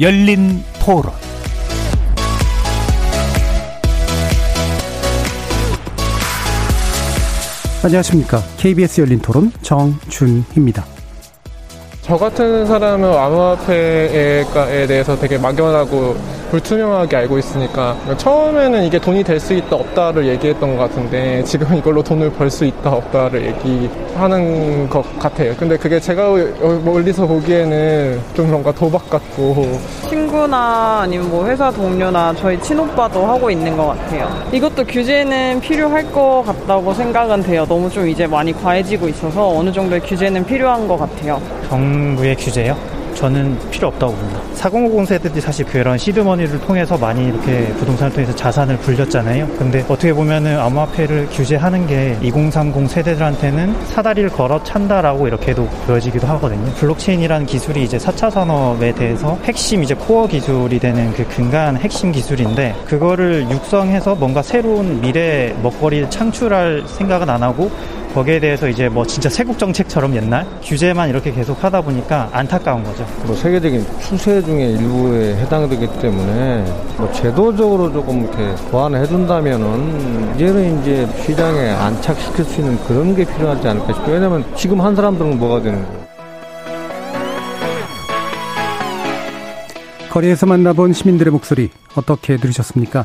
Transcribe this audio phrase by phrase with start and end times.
[0.00, 1.12] 열린 토론
[7.82, 8.42] 안녕하십니까.
[8.58, 10.84] KBS 열린 토론 정준희입니다.
[12.02, 16.16] 저 같은 사람은 암호화폐에 대해서 되게 막연하고
[16.50, 22.02] 불투명하게 알고 있으니까 처음에는 이게 돈이 될 수 있다 없다를 얘기했던 것 같은데 지금 이걸로
[22.02, 25.54] 돈을 벌 수 있다 없다를 얘기하는 것 같아요.
[25.56, 26.30] 근데 그게 제가
[26.84, 33.76] 멀리서 보기에는 좀 뭔가 도박 같고 친구나 아니면 뭐 회사 동료나 저희 친오빠도 하고 있는
[33.76, 34.28] 것 같아요.
[34.52, 37.64] 이것도 규제는 필요할 것 같다고 생각은 돼요.
[37.68, 41.40] 너무 좀 이제 많이 과해지고 있어서 어느 정도의 규제는 필요한 것 같아요.
[41.68, 42.76] 정부의 규제요?
[43.18, 44.40] 저는 필요 없다고 봅니다.
[44.54, 49.48] 4050 세대들이 사실 그런 seed money를 통해서 많이 이렇게 부동산을 통해서 자산을 불렸잖아요.
[49.58, 56.64] 근데 어떻게 보면은 암호화폐를 규제하는 게 2030 세대들한테는 사다리를 걷어찬다라고 이렇게도 보여지기도 하거든요.
[56.74, 62.76] 블록체인이라는 기술이 이제 4차 산업에 대해서 핵심 이제 core 기술이 되는 그 근간 핵심 기술인데
[62.86, 67.68] 그거를 육성해서 뭔가 새로운 미래 먹거리를 창출할 생각은 안 하고
[68.14, 73.06] 거기에 대해서 이제 뭐 진짜 세국 정책처럼 옛날 규제만 이렇게 계속 하다 보니까 안타까운 거죠.
[73.24, 76.64] 뭐 세계적인 추세 중에 일부에 해당되기 때문에
[76.96, 83.68] 뭐 제도적으로 조금 이렇게 보완을 해준다면은 이제는 이제 시장에 안착시킬 수 있는 그런 게 필요하지
[83.68, 84.14] 않을까 싶어요.
[84.14, 86.08] 왜냐면 지금 한 사람들은 뭐가 되는 거예요.
[90.10, 93.04] 거리에서 만나본 시민들의 목소리 어떻게 들으셨습니까?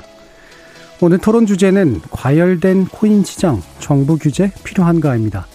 [1.03, 5.47] 오늘 토론 주제는 과열된 코인 시장 정부 규제 필요한가입니다.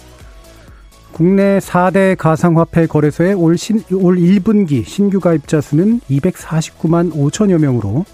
[1.10, 8.04] 국내 4대 가상화폐 거래소의 올, 신, 올 1분기 신규 가입자 수는 249만 5천여 명으로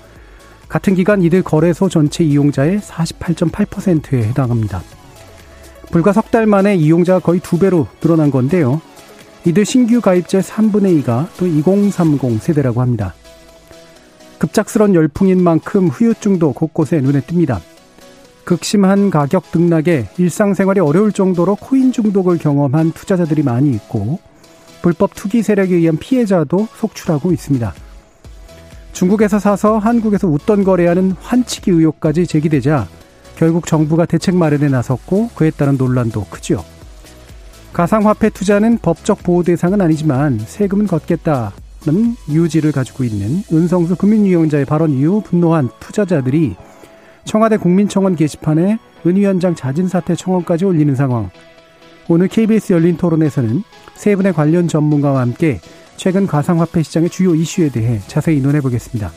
[0.69, 4.85] 같은 기간 이들 거래소 전체 이용자의 48.8%에 해당합니다.
[5.91, 8.81] 불과 석 달 만에 이용자가 거의 두 배로 늘어난 건데요.
[9.45, 13.13] 이들 신규 가입자의 3분의 2가 또 2030 세대라고 합니다.
[14.45, 17.61] 급작스런 열풍인 만큼 후유증도 곳곳에 눈에 띕니다.
[18.45, 24.19] 극심한 가격 등락에 일상생활이 어려울 정도로 코인 중독을 경험한 투자자들이 많이 있고
[24.83, 27.73] 불법 투기 세력에 의한 피해자도 속출하고 있습니다.
[28.93, 32.87] 중국에서 사서 한국에서 웃돈 거래하는 환치기 의혹까지 제기되자
[33.37, 36.63] 결국 정부가 대책 마련에 나섰고 그에 따른 논란도 크죠.
[37.73, 41.55] 가상화폐 투자는 법적 보호 대상은 아니지만 세금은 걷겠다
[41.87, 46.57] 는 유지를 가지고 있는 은성수 금융위원장의 발언 이후 분노한 투자자들이
[47.25, 51.31] 청와대 국민청원 게시판에 은 위원장 자진 사퇴 청원까지 올리는 상황.
[52.09, 53.63] 오늘 KBS 열린 토론에서는
[53.97, 55.61] 세 분의 관련 전문가와 함께
[55.97, 59.13] 최근 가상화폐 시장의 주요 이슈에 대해 자세히 논해 보겠습니다.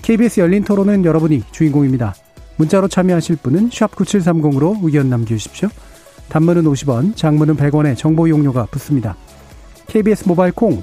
[0.00, 2.14] KBS 열린 토론은 여러분이 주인공입니다.
[2.56, 5.68] 문자로 참여하실 분은 9730으로 의견 남겨주십시오.
[6.30, 9.16] 단문은 50원, 장문은 100원의 정보 이용료가 붙습니다.
[9.86, 10.82] KBS 모바일 콩,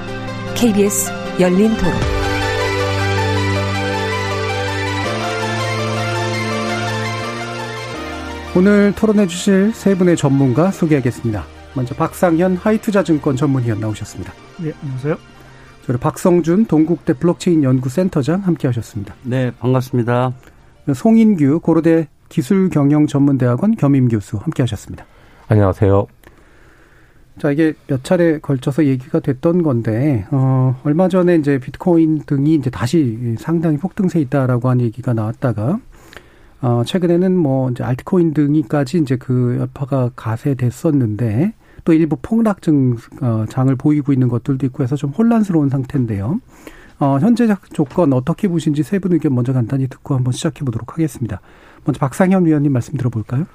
[0.55, 1.93] KBS 열린 토론.
[8.55, 11.43] 오늘 토론해 주실 세 분의 전문가 소개하겠습니다.
[11.73, 14.33] 먼저 박상현 하이투자증권 전문위원 나오셨습니다.
[14.59, 15.15] 네, 안녕하세요.
[15.85, 19.15] 그리고 박성준 동국대 블록체인 연구센터장 함께 하셨습니다.
[19.23, 20.33] 네, 반갑습니다.
[20.93, 25.05] 송인규 고려대 기술경영전문대학원 겸임 교수 함께 하셨습니다.
[25.47, 26.07] 안녕하세요.
[27.39, 32.69] 자, 이게 몇 차례 걸쳐서 얘기가 됐던 건데, 어, 얼마 전에 이제 비트코인 등이 이제
[32.69, 35.79] 다시 상당히 폭등세 있다라고 하는 얘기가 나왔다가,
[36.61, 41.53] 어, 최근에는 뭐 이제 알트코인 등이까지 이제 그 여파가 가세됐었는데,
[41.83, 46.39] 또 일부 폭락 증, 어, 장을 보이고 있는 것들도 있고 해서 좀 혼란스러운 상태인데요.
[46.99, 51.41] 어, 현재 조건 어떻게 보신지 세 분 의견 먼저 간단히 듣고 한번 시작해 보도록 하겠습니다.
[51.85, 53.45] 먼저 박상현 위원님 말씀 들어볼까요?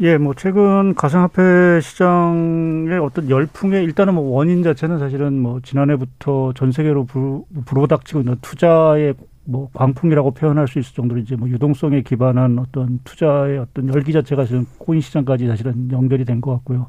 [0.00, 6.70] 예, 뭐 최근 가상화폐 시장의 어떤 열풍의 일단은 뭐 원인 자체는 사실은 뭐 지난해부터 전
[6.70, 9.14] 세계로 불, 불어닥치고 있는 투자의
[9.44, 14.44] 뭐 광풍이라고 표현할 수 있을 정도로 이제 뭐 유동성에 기반한 어떤 투자의 어떤 열기 자체가
[14.44, 16.88] 지금 코인 시장까지 사실은 연결이 된 것 같고요.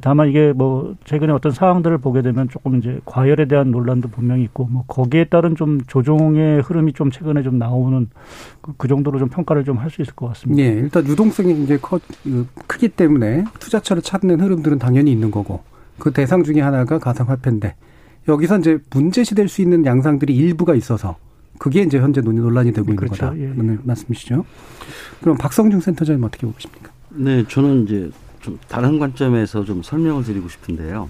[0.00, 4.66] 다만 이게 뭐 최근에 어떤 상황들을 보게 되면 조금 이제 과열에 대한 논란도 분명히 있고
[4.70, 8.08] 뭐 거기에 따른 좀 조정의 흐름이 좀 최근에 좀 나오는
[8.62, 10.62] 그, 그 정도로 좀 평가를 좀 할 수 있을 것 같습니다.
[10.62, 15.60] 예, 일단 유동성이 이제 커, 그 크기 때문에 투자처를 찾는 흐름들은 당연히 있는 거고
[15.98, 17.74] 그 대상 중에 하나가 가상화폐인데
[18.28, 21.16] 여기서 이제 문제시될 수 있는 양상들이 일부가 있어서
[21.58, 23.26] 그게 이제 현재 논란이 되고 있는 그렇죠.
[23.26, 24.44] 거다라는 말씀이시죠.
[25.20, 26.90] 그럼 박성중 센터장님 어떻게 보십니까?
[27.10, 28.10] 네, 저는 이제
[28.42, 31.08] 좀 다른 관점에서 좀 설명을 드리고 싶은데요.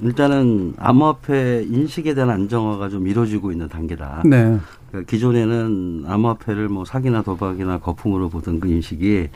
[0.00, 4.22] 일단은 암호화폐 인식에 대한 안정화가 좀 이루어지고 있는 단계다.
[4.26, 4.58] 네.
[4.90, 9.28] 그러니까 기존에는 암호화폐를 뭐 사기나 도박이나 거품으로 보던 그 인식이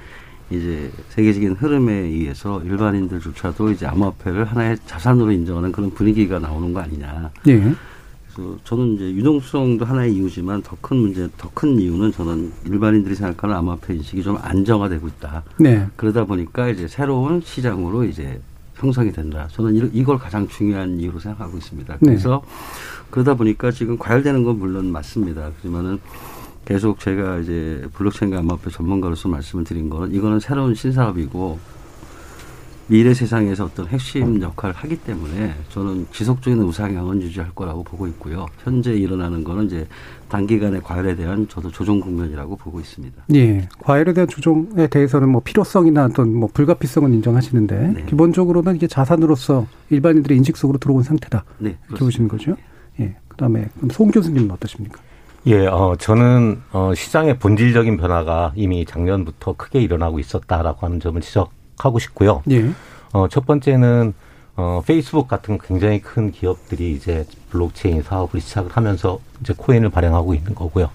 [0.51, 7.31] 이제 세계적인 흐름에 의해서 일반인들조차도 이제 암호화폐를 하나의 자산으로 인정하는 그런 분위기가 나오는 거 아니냐.
[7.49, 7.75] 예.
[8.41, 13.55] 그래서 저는 이제 유동성도 하나의 이유지만 더 큰 문제, 더 큰 이유는 저는 일반인들이 생각하는
[13.57, 15.43] 암호화폐 인식이 좀 안정화되고 있다.
[15.59, 15.87] 네.
[15.97, 18.41] 그러다 보니까 이제 새로운 시장으로 이제
[18.77, 19.47] 형성이 된다.
[19.53, 21.95] 저는 이- 이걸 가장 중요한 이유로 생각하고 있습니다.
[21.95, 21.99] 네.
[22.01, 22.43] 그래서
[23.11, 25.51] 그러다 보니까 지금 과열되는 건 물론 맞습니다.
[25.51, 25.99] 그렇지만은
[26.65, 31.59] 계속 제가 이제 블록체인과 암호화폐 전문가로서 말씀을 드린 거는 이거는 새로운 신사업이고
[32.91, 38.47] 미래 세상에서 어떤 핵심 역할을 하기 때문에 저는 지속적인 우상향은 유지할 거라고 보고 있고요.
[38.65, 39.87] 현재 일어나는 거는 이제
[40.29, 43.23] 단기간의 과열에 대한 저도 조정 국면이라고 보고 있습니다.
[43.35, 43.69] 예.
[43.79, 48.05] 과열에 대한 조정에 대해서는 뭐 필요성이나 어떤 뭐 불가피성은 인정하시는데 네.
[48.07, 51.45] 기본적으로는 이게 자산으로서 일반인들의 인식 속으로 들어온 상태다.
[51.59, 52.57] 네, 이렇게 보시는 거죠.
[52.99, 53.15] 예.
[53.29, 55.01] 그다음에 송 교수님은 어떠십니까?
[55.47, 61.60] 예, 어, 저는, 어, 시장의 본질적인 변화가 이미 작년부터 크게 일어나고 있었다라고 하는 점을 지적
[61.85, 62.43] 하고 싶고요.
[62.51, 62.71] 예.
[63.13, 64.15] 어, 첫 번째는,
[64.57, 70.55] 어, 페이스북 같은 굉장히 큰 기업들이 이제 블록체인 사업을 시작을 하면서 이제 코인을 발행하고 있는
[70.55, 70.91] 거고요.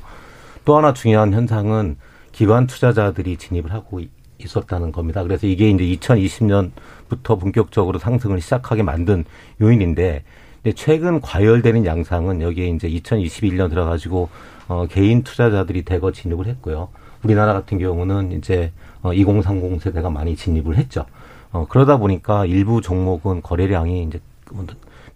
[0.66, 1.98] 또 하나 중요한 현상은
[2.32, 4.10] 기관 투자자들이 진입을 하고 이-
[4.40, 5.24] 있었다는 겁니다.
[5.24, 9.24] 그래서 이게 이제 2020년부터 본격적으로 상승을 시작하게 만든
[9.62, 10.24] 요인인데,
[10.62, 14.30] 근데 최근 과열되는 양상은 여기에 이제 2021년 들어가지고
[14.68, 16.90] 어, 개인 투자자들이 대거 진입을 했고요.
[17.24, 18.72] 우리나라 같은 경우는 이제
[19.06, 21.06] 어, 2030 세대가 많이 진입을 했죠.
[21.52, 24.20] 어, 그러다 보니까 일부 종목은 거래량이 이제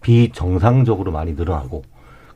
[0.00, 1.82] 비정상적으로 많이 늘어나고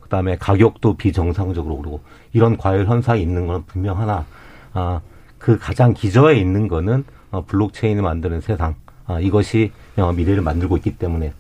[0.01, 2.01] 그다음에 가격도 비정상적으로 오르고
[2.33, 4.27] 이런 과열 현상이 있는 건 분명 하나
[4.73, 5.01] 아,
[5.39, 8.75] 그 가장 기저에 있는 거는 어, 블록체인을 만드는 세상
[9.07, 11.33] 아, 이것이 어, 미래를 만들고 있기 때문에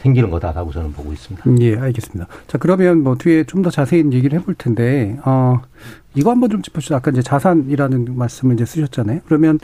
[0.00, 1.48] 생기는 거다라고 저는 보고 있습니다.
[1.48, 2.26] 음, 예, 알겠습니다.
[2.46, 5.60] 자, 그러면 뭐 뒤에 좀 더 자세히 얘기를 해볼 텐데, 어,
[6.14, 6.96] 이거 한번 좀 짚어주세요.
[6.96, 9.20] 아까 이제 자산이라는 말씀을 이제 쓰셨잖아요.
[9.26, 9.58] 그러면,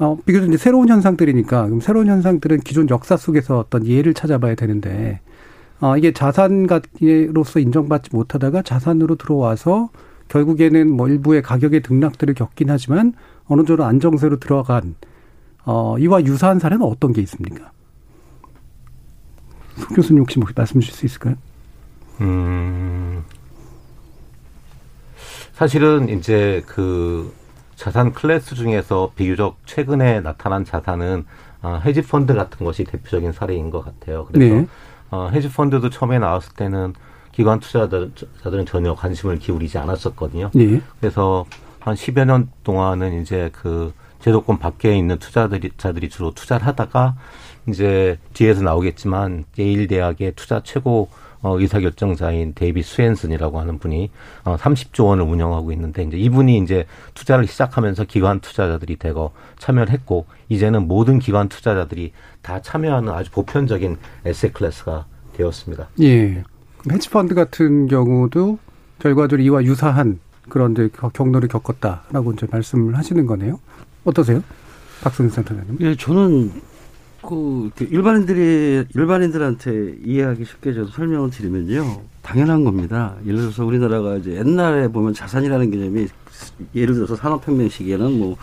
[0.00, 5.20] 어, 비교적 이제 새로운 현상들이니까, 그럼 새로운 현상들은 기존 역사 속에서 어떤 예를 찾아봐야 되는데,
[5.80, 9.90] 어, 이게 자산가로서 인정받지 못하다가 자산으로 들어와서
[10.26, 13.12] 결국에는 뭐 일부의 가격의 등락들을 겪긴 하지만
[13.46, 14.96] 어느 정도 안정세로 들어간,
[15.64, 17.70] 어, 이와 유사한 사례는 어떤 게 있습니까?
[19.78, 21.36] 송 교수님 혹시 뭐 말씀 주실 수 있을까요?
[22.20, 23.24] 음,
[25.52, 27.32] 사실은 이제 그
[27.76, 31.24] 자산 클래스 중에서 비교적 최근에 나타난 자산은
[31.62, 34.26] 아, 헤지 펀드 같은 것이 대표적인 사례인 것 같아요.
[34.26, 34.66] 그래서 네.
[35.10, 36.94] 어, 헤지 펀드도 처음에 나왔을 때는
[37.32, 40.50] 기관 투자자들은 전혀 관심을 기울이지 않았었거든요.
[40.56, 40.80] 예.
[41.00, 41.46] 그래서
[41.78, 47.16] 한 10여 년 동안은 이제 그 제도권 밖에 있는 투자들이 자들이 주로 투자를 하다가
[47.68, 51.08] 이제 뒤에서 나오겠지만 예일 대학의 투자 최고
[51.40, 54.10] 어, 의사결정자인 데이비드 스웬슨이라고 하는 분이
[54.44, 56.84] 어, 30조 원을 운영하고 있는데 이제 이분이 이제
[57.14, 63.98] 투자를 시작하면서 기관 투자자들이 대거 참여를 했고 이제는 모든 기관 투자자들이 다 참여하는 아주 보편적인
[64.24, 65.88] 에세 클래스가 되었습니다.
[66.00, 66.42] 예.
[66.90, 68.58] 헤지펀드 같은 경우도
[68.98, 73.60] 결과적으로 이와 유사한 그런 이제 겨- 경로를 겪었다라고 이제 말씀을 하시는 거네요.
[74.04, 74.42] 어떠세요?
[75.02, 75.76] 박승준 센터장님.
[75.82, 76.50] 예, 저는
[77.28, 83.16] 그 이렇게 일반인들이 일반인들한테 이해하기 쉽게 좀 설명을 드리면요, 당연한 겁니다.
[83.26, 86.06] 예를 들어서 우리나라가 이제 옛날에 보면 자산이라는 개념이
[86.74, 88.38] 예를 들어서 산업혁명 시기에는 뭐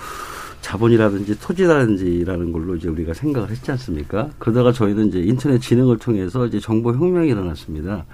[0.62, 4.30] 자본이라든지 토지라든지라는 걸로 이제 우리가 생각을 했지 않습니까?
[4.38, 8.06] 그러다가 저희는 이제 인터넷 진흥을 통해서 이제 정보 혁명이 일어났습니다.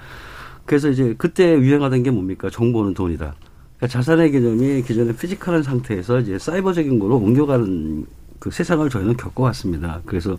[0.65, 2.49] 그래서 이제 그때 유행하던 게 뭡니까?
[2.49, 3.35] 정보는 돈이다.
[3.77, 8.05] 그러니까 자산의 개념이 기존의 physical한 상태에서 이제 사이버적인 거로 옮겨가는
[8.41, 10.01] 그 세상을 저희는 겪어왔습니다.
[10.03, 10.35] 그래서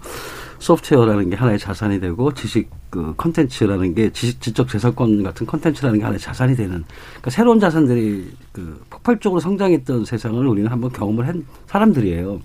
[0.59, 6.05] 소프트웨어라는 게 하나의 자산이 되고 지식 그 컨텐츠라는 게 지식 지적 재산권 같은 컨텐츠라는 게
[6.05, 12.41] 하나의 자산이 되는 그러니까 새로운 자산들이 그 폭발적으로 성장했던 세상을 우리는 한번 경험을 한 사람들이에요.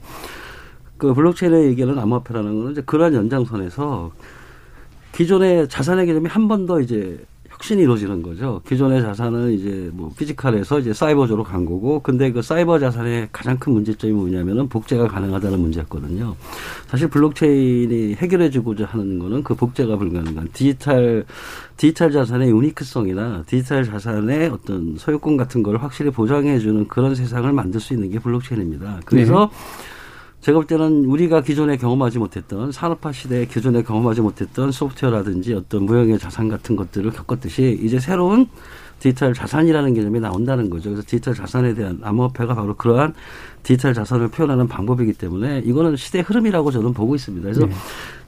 [0.99, 4.11] 그 블록체인의 얘기하는 암호화폐라는 거는 이제 그러한 연장선에서
[5.13, 7.25] 기존의 자산의 개념이 한 번 더 이제
[7.57, 8.61] 혁신이 이루어지는 거죠.
[8.67, 13.73] 기존의 자산은 이제 뭐 physical에서 이제 사이버적으로 간 거고, 근데 그 사이버 자산의 가장 큰
[13.73, 16.35] 문제점이 뭐냐면은 복제가 가능하다는 문제였거든요.
[16.87, 21.25] 사실 블록체인이 해결해주고자 하는 거는 그 복제가 불가능한 디지털
[21.77, 27.93] 디지털 자산의 unique성이나 디지털 자산의 어떤 소유권 같은 걸 확실히 보장해주는 그런 세상을 만들 수
[27.93, 29.01] 있는 게 블록체인입니다.
[29.05, 29.49] 그래서
[30.48, 36.20] 제가 볼 때는 우리가 기존에 경험하지 못했던 산업화 시대에 기존에 경험하지 못했던 소프트웨어라든지 어떤 무형의
[36.20, 38.48] 자산 같은 것들을 겪었듯이 이제 새로운
[39.00, 40.89] 디지털 자산이라는 개념이 나온다는 거죠.
[40.89, 43.13] 그래서 디지털 자산에 대한 암호화폐가 바로 그러한
[43.63, 47.44] 디지털 자산을 표현하는 방법이기 때문에 이거는 시대 흐름이라고 저는 보고 있습니다.
[47.44, 47.74] 그래서 네.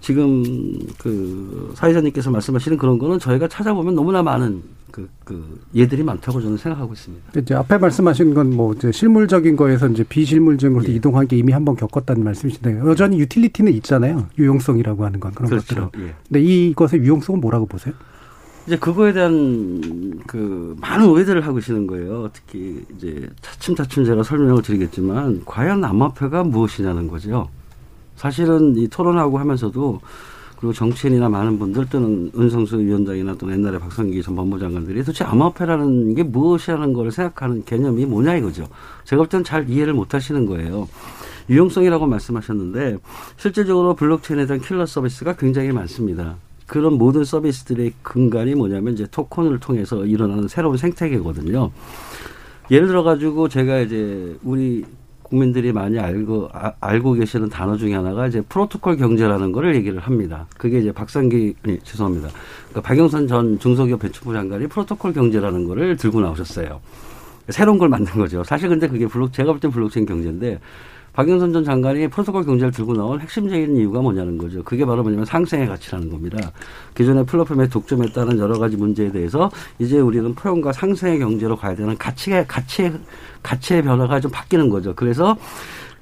[0.02, 4.62] 지금 그 사회자님께서 말씀하시는 그런 거는 저희가 찾아보면 너무나 많은
[4.92, 7.40] 그, 그 예들이 많다고 저는 생각하고 있습니다.
[7.40, 10.94] 이제 앞에 말씀하신 건뭐 이제 실물적인 거에서 이제 비실물적으로 예.
[10.94, 14.28] 이동한 게 이미 한번 겪었다는 말씀이신데 여전히 유틸리티는 있잖아요.
[14.38, 15.76] 유용성이라고 하는 건 그런 그렇죠.
[15.76, 16.08] 것들은.
[16.08, 16.14] 예.
[16.28, 17.94] 근데 이것의 유용성은 뭐라고 보세요?
[18.70, 22.30] 이제 그거에 대한 그 많은 오해들을 하고 계시는 거예요.
[22.34, 27.50] 특히 이제 차츰차츰 제가 설명을 드리겠지만 과연 암호화폐가 무엇이냐는 거죠.
[28.16, 30.02] 사실은 이 토론하고 하면서도
[30.60, 36.22] 그리고 정치인이나 많은 분들 또는 은성수 위원장이나 또 옛날에 박성기 전 법무장관들이 도대체 암호화폐라는 게
[36.22, 38.68] 무엇이라는 걸 생각하는 개념이 뭐냐 이거죠.
[39.04, 40.88] 제가 볼 때는 잘 이해를 못 하시는 거예요.
[41.50, 43.00] 유용성이라고 말씀하셨는데
[43.36, 46.36] 실질적으로 블록체인에 대한 킬러 서비스가 굉장히 많습니다.
[46.70, 51.72] 그런 모든 서비스들의 근간이 뭐냐면 이제 토큰을 통해서 일어나는 새로운 생태계거든요.
[52.70, 54.86] 예를 들어 가지고 제가 이제 우리
[55.24, 60.46] 국민들이 많이 알고 아, 알고 계시는 단어 중에 하나가 이제 프로토콜 경제라는 거를 얘기를 합니다.
[60.58, 62.30] 그게 이제 박상기 아니 죄송합니다.
[62.70, 66.80] 그러니까 박영선 전 중소기업 벤처부 장관이 프로토콜 경제라는 거를 들고 나오셨어요.
[67.50, 68.44] 새로운 걸 만든 거죠.
[68.44, 70.60] 사실 근데 그게 블록 제가 볼 때 블록체인 경제인데
[71.20, 74.64] 박영선 전 장관이 프로토콜 경제를 들고 나온 핵심적인 이유가 뭐냐는 거죠.
[74.64, 76.54] 그게 바로 뭐냐면 상생의 가치라는 겁니다.
[76.96, 81.98] 기존의 플랫폼의 독점에 따른 여러 가지 문제에 대해서 이제 우리는 포용과 상생의 경제로 가야 되는
[81.98, 82.94] 가치의 가치의
[83.44, 84.96] 가치의 변화가 좀 바뀌는 거죠.
[84.96, 85.36] 그래서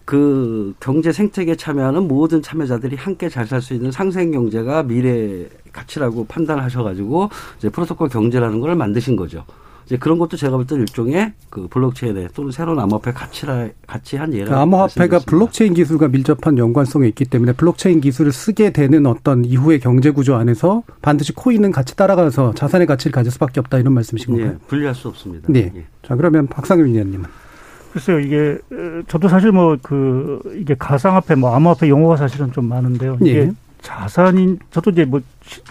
[0.05, 6.27] 그 경제 생태계에 참여하는 모든 참여자들이 함께 잘 살 수 있는 상생 경제가 미래 가치라고
[6.27, 9.45] 판단하셔가지고 이제 프로토콜 경제라는 걸 만드신 거죠.
[9.87, 14.49] 이제 그런 것도 제가 볼때 일종의 그 블록체인에 또는 새로운 암호화폐 가치라 같이 한 예라.
[14.49, 20.11] 그 암호화폐가 블록체인 기술과 밀접한 연관성이 있기 때문에 블록체인 기술을 쓰게 되는 어떤 이후의 경제
[20.11, 24.57] 구조 안에서 반드시 코인은 같이 따라가서 자산의 가치를 가질 수밖에 없다 이런 말씀이신 건가요?
[24.61, 25.47] 예, 분리할 수 없습니다.
[25.49, 25.71] 네.
[25.73, 25.85] 예.
[26.05, 27.25] 자 그러면 박상윤 위원님은.
[27.93, 28.57] 글쎄요, 이게
[29.07, 33.19] 저도 사실 뭐 그 이게 가상화폐, 뭐 암호화폐 용어가 사실은 좀 많은데요.
[33.21, 33.51] 이게 예.
[33.81, 35.21] 자산인 저도 이제 뭐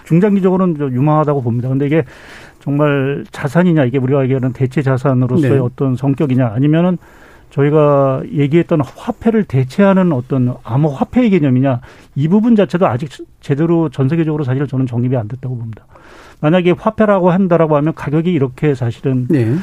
[0.04, 1.68] 중장기적으로는 좀 유망하다고 봅니다.
[1.68, 2.04] 근데 이게
[2.66, 5.58] 정말 자산이냐 이게 우리가 얘기하는 대체 자산으로서의 네.
[5.58, 6.98] 어떤 성격이냐 아니면은
[7.50, 11.80] 저희가 얘기했던 화폐를 대체하는 어떤 암호 화폐의 개념이냐
[12.16, 13.08] 이 부분 자체도 아직
[13.40, 15.86] 제대로 전 세계적으로 사실 저는 정립이 안 됐다고 봅니다.
[16.40, 19.54] 만약에 화폐라고 한다라고 하면 가격이 이렇게 사실은 네.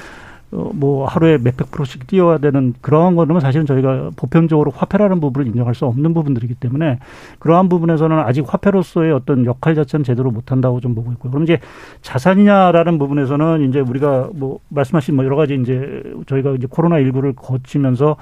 [0.53, 5.73] 어, 뭐 하루에 몇백 프로씩 뛰어야 되는 그러한 거는 사실은 저희가 보편적으로 화폐라는 부분을 인정할
[5.73, 6.99] 수 없는 부분들이기 때문에
[7.39, 11.31] 그러한 부분에서는 아직 화폐로서의 어떤 역할 자체는 제대로 못한다고 좀 보고 있고요.
[11.31, 11.59] 그럼 이제
[12.01, 18.17] 자산이냐라는 부분에서는 이제 우리가 뭐 말씀하신 뭐 여러 가지 이제 저희가 이제 코로나 19를 거치면서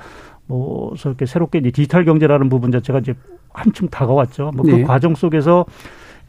[0.47, 3.13] 뭐 이렇게 새롭게 이제 디지털 경제라는 부분 자체가 이제
[3.53, 4.51] 한층 다가왔죠.
[4.55, 4.83] 뭐그 네.
[4.83, 5.65] 과정 속에서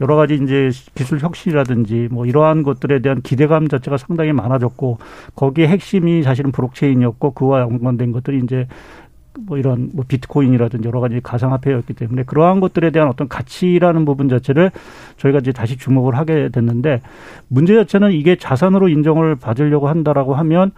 [0.00, 4.98] 여러 가지 이제 기술 혁신이라든지 뭐 이러한 것들에 대한 기대감 자체가 상당히 많아졌고
[5.34, 8.66] 거기에 핵심이 사실은 블록체인이었고 그와 연관된 것들이 이제
[9.46, 14.70] 뭐 이런 뭐 비트코인이라든지 여러 가지 가상화폐였기 때문에 그러한 것들에 대한 어떤 가치라는 부분 자체를
[15.16, 17.00] 저희가 이제 다시 주목을 하게 됐는데
[17.48, 20.72] 문제 자체는 이게 자산으로 인정을 받으려고 한다라고 하면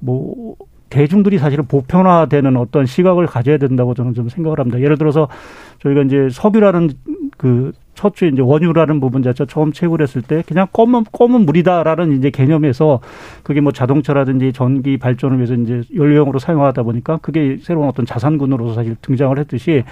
[0.00, 0.56] 뭐
[0.88, 4.80] 대중들이 사실은 보편화되는 어떤 시각을 가져야 된다고 저는 좀 생각을 합니다.
[4.80, 5.28] 예를 들어서
[5.78, 6.90] 저희가 이제 석유라는
[7.40, 12.28] 그 첫째 이제 원유라는 부분 자체 처음 채굴 했을 때 그냥 검은 검은 물이다라는 이제
[12.28, 13.00] 개념에서
[13.42, 18.94] 그게 뭐 자동차라든지 전기 발전을 위해서 이제 연료용으로 사용하다 보니까 그게 새로운 어떤 자산군으로서 사실
[19.00, 19.84] 등장을 했듯이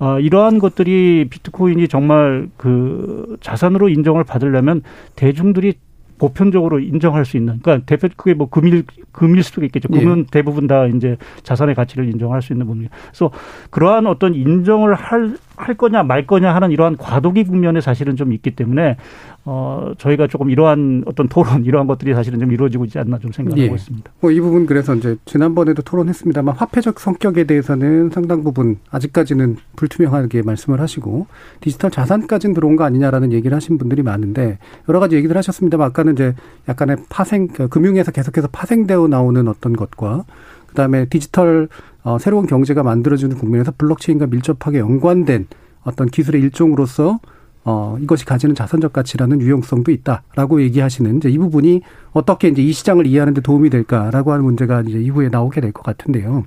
[0.00, 4.82] 어, 이러한 것들이 비트코인이 정말 그 자산으로 인정을 받으려면
[5.16, 5.76] 대중들이
[6.22, 9.88] 보편적으로 인정할 수 있는 그러니까 대표 그게 뭐 금일 금일 수도 있겠죠.
[9.88, 10.24] 금은 예.
[10.30, 12.88] 대부분 다 이제 자산의 가치를 인정할 수 있는 부분이.
[13.08, 13.32] 그래서
[13.70, 18.50] 그러한 어떤 인정을 할 할 거냐 말 거냐 하는 이러한 과도기 국면에 사실은 좀 있기
[18.52, 18.96] 때문에
[19.44, 23.60] 어 저희가 조금 이러한 어떤 토론 이러한 것들이 사실은 좀 이루어지고 있지 않나 좀 생각하고
[23.60, 23.66] 예.
[23.66, 24.10] 있습니다.
[24.20, 30.80] 뭐 이 부분 그래서 이제 지난번에도 토론했습니다만 화폐적 성격에 대해서는 상당 부분 아직까지는 불투명하게 말씀을
[30.80, 31.26] 하시고
[31.60, 36.34] 디지털 자산까지는 들어온 거 아니냐라는 얘기를 하신 분들이 많은데 여러 가지 얘기를 하셨습니다만 아까는 이제
[36.68, 40.24] 약간의 파생 그 금융에서 계속해서 파생되어 나오는 어떤 것과
[40.68, 41.68] 그다음에 디지털
[42.04, 45.46] 어, 새로운 경제가 만들어지는 국면에서 블록체인과 밀접하게 연관된
[45.84, 47.20] 어떤 기술의 일종으로서
[47.64, 51.82] 어, 이것이 가지는 자산적 가치라는 유용성도 있다라고 얘기하시는 이제 이 부분이
[52.12, 55.84] 어떻게 이제 이 시장을 이해하는 데 도움이 될까라고 하는 문제가 이제 이후에 나오게 될 것
[55.84, 56.44] 같은데요.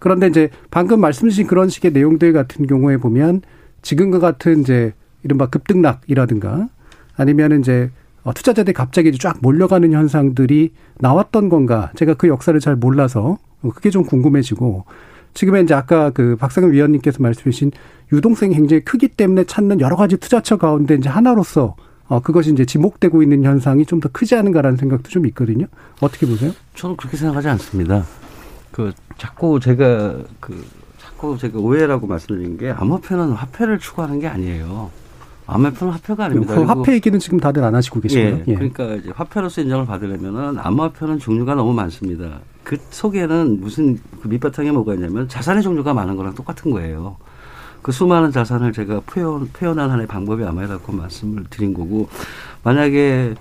[0.00, 3.42] 그런데 이제 방금 말씀 주신 그런 식의 내용들 같은 경우에 보면
[3.82, 4.92] 지금과 같은 이제
[5.22, 6.68] 이른바 급등락이라든가
[7.16, 7.90] 아니면 이제
[8.24, 11.92] 어, 투자자들이 갑자기 쫙 몰려가는 현상들이 나왔던 건가?
[11.94, 14.84] 제가 그 역사를 잘 몰라서 그게 좀 궁금해지고
[15.34, 17.72] 지금의 이제 아까 그 박상현 위원님께서 말씀하신
[18.12, 21.76] 유동성이 굉장히 크기 때문에 찾는 여러 가지 투자처 가운데 이제 하나로서
[22.08, 25.66] 어, 그것이 이제 지목되고 있는 현상이 좀 더 크지 않은가라는 생각도 좀 있거든요.
[26.00, 26.52] 어떻게 보세요?
[26.74, 28.04] 저는 그렇게 생각하지 않습니다.
[28.72, 30.64] 그 자꾸 제가 그
[30.98, 34.90] 자꾸 제가 오해라고 말씀드린 게 암호화폐는 화폐를 추구하는 게 아니에요.
[35.46, 36.54] 암호화폐는 화폐가 아닙니다.
[36.54, 38.24] 그 화폐 얘기는 지금 다들 안 하시고 계시고요.
[38.26, 38.54] 예, 예.
[38.54, 42.40] 그러니까 이제 화폐로서 인정을 받으려면은 암호화폐는 종류가 너무 많습니다.
[42.64, 47.16] 그 속에는 무슨 그 밑바탕에 뭐가 있냐면 자산의 종류가 많은 거랑 똑같은 거예요.
[47.82, 52.08] 그 수많은 자산을 제가 표현, 표현한 하나의 방법이 암호화라고 말씀을 드린 거고,
[52.62, 53.34] 만약에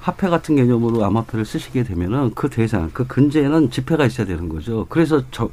[0.00, 4.86] 화폐 같은 개념으로 암호화폐를 쓰시게 되면은 그 대상, 그 근제에는 지폐가 있어야 되는 거죠.
[4.88, 5.48] 그래서 저,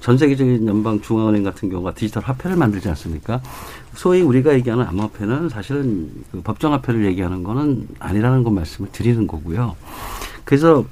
[0.00, 3.40] 전 세계적인 연방 중앙은행 같은 경우가 디지털 화폐를 만들지 않습니까?
[3.94, 9.74] 소위 우리가 얘기하는 암호화폐는 사실은 그 법정 화폐를 얘기하는 거는 아니라는 것 말씀을 드리는 거고요.
[10.44, 10.84] 그래서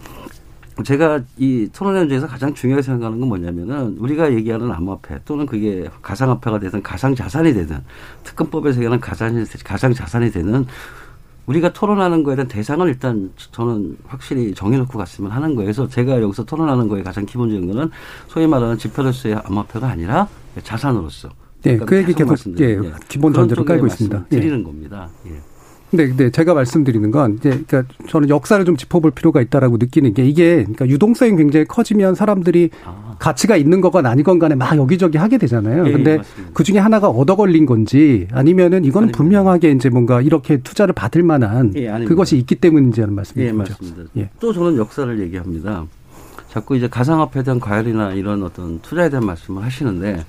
[0.85, 6.59] 제가 이 토론회 중에서 가장 중요하게 생각하는 건 뭐냐면은 우리가 얘기하는 암호화폐 또는 그게 가상화폐가
[6.61, 7.79] 되든 가상자산이 되든
[8.25, 10.67] 특검법에서 얘기하는 가상, 가상자산이 되는
[11.47, 15.67] 우리가 토론하는 거에 대한 대상을 일단 저는 확실히 정해놓고 갔으면 하는 거예요.
[15.67, 17.91] 그래서 제가 여기서 토론하는 거에 가장 기본적인 거는
[18.29, 20.29] 소위 말하는 지표로서의 암호화폐가 아니라
[20.63, 21.31] 자산으로서.
[21.63, 24.27] 네, 그 얘기 계속 예, 기본 전제로 깔고 있습니다.
[24.27, 24.63] 드리는 예.
[24.63, 25.09] 겁니다.
[25.27, 25.41] 예.
[25.91, 30.25] 네, 근데 제가 말씀드리는 건 이제 그러니까 저는 역사를 좀 짚어볼 필요가 있다라고 느끼는 게
[30.27, 33.17] 이게 그러니까 유동성이 굉장히 커지면 사람들이 아.
[33.19, 35.87] 가치가 있는 거건 아니건 간에 막 여기저기 하게 되잖아요.
[35.89, 36.21] 예, 근데 예,
[36.53, 41.73] 그 중에 하나가 얻어 걸린 건지 아니면은 이건 분명하게 이제 뭔가 이렇게 투자를 받을 만한
[41.77, 43.49] 예, 그것이 있기 때문인지 하는 말씀이죠.
[43.49, 44.03] 예, 맞습니다.
[44.19, 44.31] 예.
[44.41, 45.87] 또 저는 역사를 얘기합니다.
[46.49, 50.25] 자꾸 이제 가상화폐에 대한 과열이나 이런 어떤 투자에 대한 말씀을 하시는데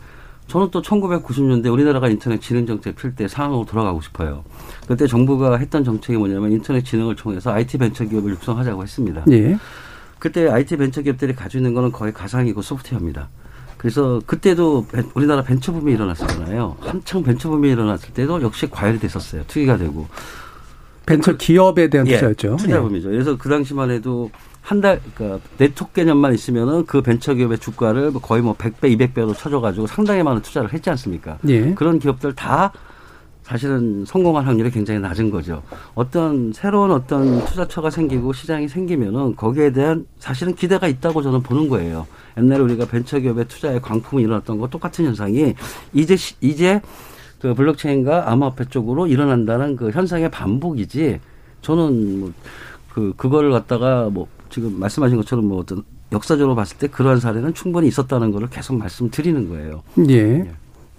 [0.50, 4.44] 저는 또 1990년대 우리나라가 인터넷 진흥 정책 필 때 상황으로 돌아가고 싶어요.
[4.88, 9.24] 그때 정부가 했던 정책이 뭐냐면 인터넷 진흥을 통해서 IT 벤처 기업을 육성하자고 했습니다.
[9.29, 9.58] 예.
[10.18, 13.30] 그때 IT 벤처 기업들이 가지고 있는 거는 거의 가상이고 소프트웨어입니다.
[13.78, 16.78] 그래서 그때도 우리나라 벤처 붐이 일어났었잖아요.
[16.82, 19.43] 한창 벤처 붐이 일어났을 때도 역시 과열이 됐었어요.
[19.47, 20.08] 투기가 되고.
[21.06, 22.58] 벤처 기업에 대한 예, 투자였죠.
[22.58, 23.10] 투자 붐이죠.
[23.10, 24.32] 그래서 그 당시만 해도
[24.69, 30.21] 한 달, 그러니까 네트워크 개념만 있으면은 그 벤처기업의 주가를 거의 뭐 100배, 200배로 쳐줘가지고 상당히
[30.21, 31.39] 많은 투자를 했지 않습니까?
[31.47, 31.73] 예.
[31.73, 32.71] 그런 기업들 다
[33.41, 35.63] 사실은 성공할 확률이 굉장히 낮은 거죠.
[35.95, 42.05] 어떤 새로운 어떤 투자처가 생기고 시장이 생기면은 거기에 대한 사실은 기대가 있다고 저는 보는 거예요.
[42.38, 45.55] 옛날에 우리가 벤처기업의 투자에 광풍이 일어났던 거 똑같은 현상이
[45.93, 46.79] 이제, 이제
[47.39, 51.19] 그 블록체인과 암호화폐 쪽으로 일어난다는 그 현상의 반복이지
[51.63, 52.34] 저는 뭐
[52.93, 57.88] 그, 그거를 갖다가 뭐 지금 말씀하신 것처럼 뭐 어떤 역사적으로 봤을 때 그러한 사례는 충분히
[57.88, 59.84] 있었다는 거를 계속 말씀드리는 거예요.
[60.10, 60.14] 예.
[60.14, 60.52] 예.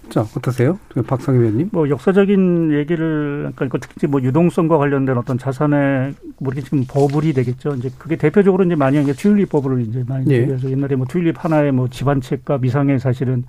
[0.09, 0.77] 자, 어떠세요?
[1.07, 1.69] 박상희 의원님?
[1.71, 7.75] 뭐 역사적인 얘기를 그러니까 특히 뭐 유동성과 관련된 어떤 자산의 뭐 이렇게 지금 버블이 되겠죠.
[7.75, 10.45] 이제 그게 대표적으로 이제 많이 이제 튤립 버블을 이제 많이 예.
[10.45, 13.45] 그래서 옛날에 뭐 튤립 하나의 뭐 집안책과 미상의 사실은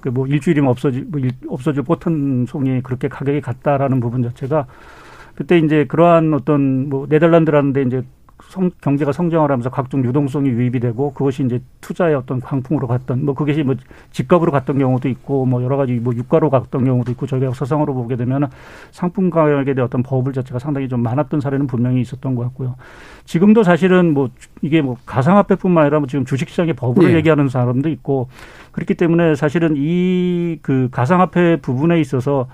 [0.00, 4.66] 그 뭐 일주일이면 없어질 뭐 없어질 보튼 송이 그렇게 가격이 같다라는 부분 자체가
[5.34, 8.02] 그때 이제 그러한 어떤 뭐 네덜란드라는 데 이제
[8.48, 13.34] 성, 경제가 성장을 하면서 각종 유동성이 유입이 되고 그것이 이제 투자의 어떤 광풍으로 갔던 뭐
[13.34, 13.74] 그것이 뭐
[14.12, 18.16] 집값으로 갔던 경우도 있고 뭐 여러 가지 뭐 유가로 갔던 경우도 있고 저희가 역사상으로 보게
[18.16, 18.48] 되면
[18.92, 22.76] 상품 가격에 대한 어떤 버블 자체가 상당히 좀 많았던 사례는 분명히 있었던 것 같고요.
[23.24, 24.30] 지금도 사실은 뭐
[24.62, 27.16] 이게 뭐 가상화폐뿐만 아니라 뭐 지금 주식시장의 버블을 네.
[27.16, 28.28] 얘기하는 사람도 있고
[28.72, 32.48] 그렇기 때문에 사실은 이 그 가상화폐 부분에 있어서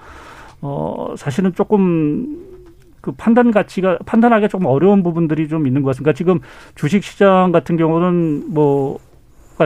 [0.60, 2.51] 어 사실은 조금
[3.02, 6.12] 그 판단 가치가 판단하기가 조금 어려운 부분들이 좀 있는 것 같습니다.
[6.12, 6.40] 그러니까 지금
[6.74, 8.98] 주식 시장 같은 경우는 뭐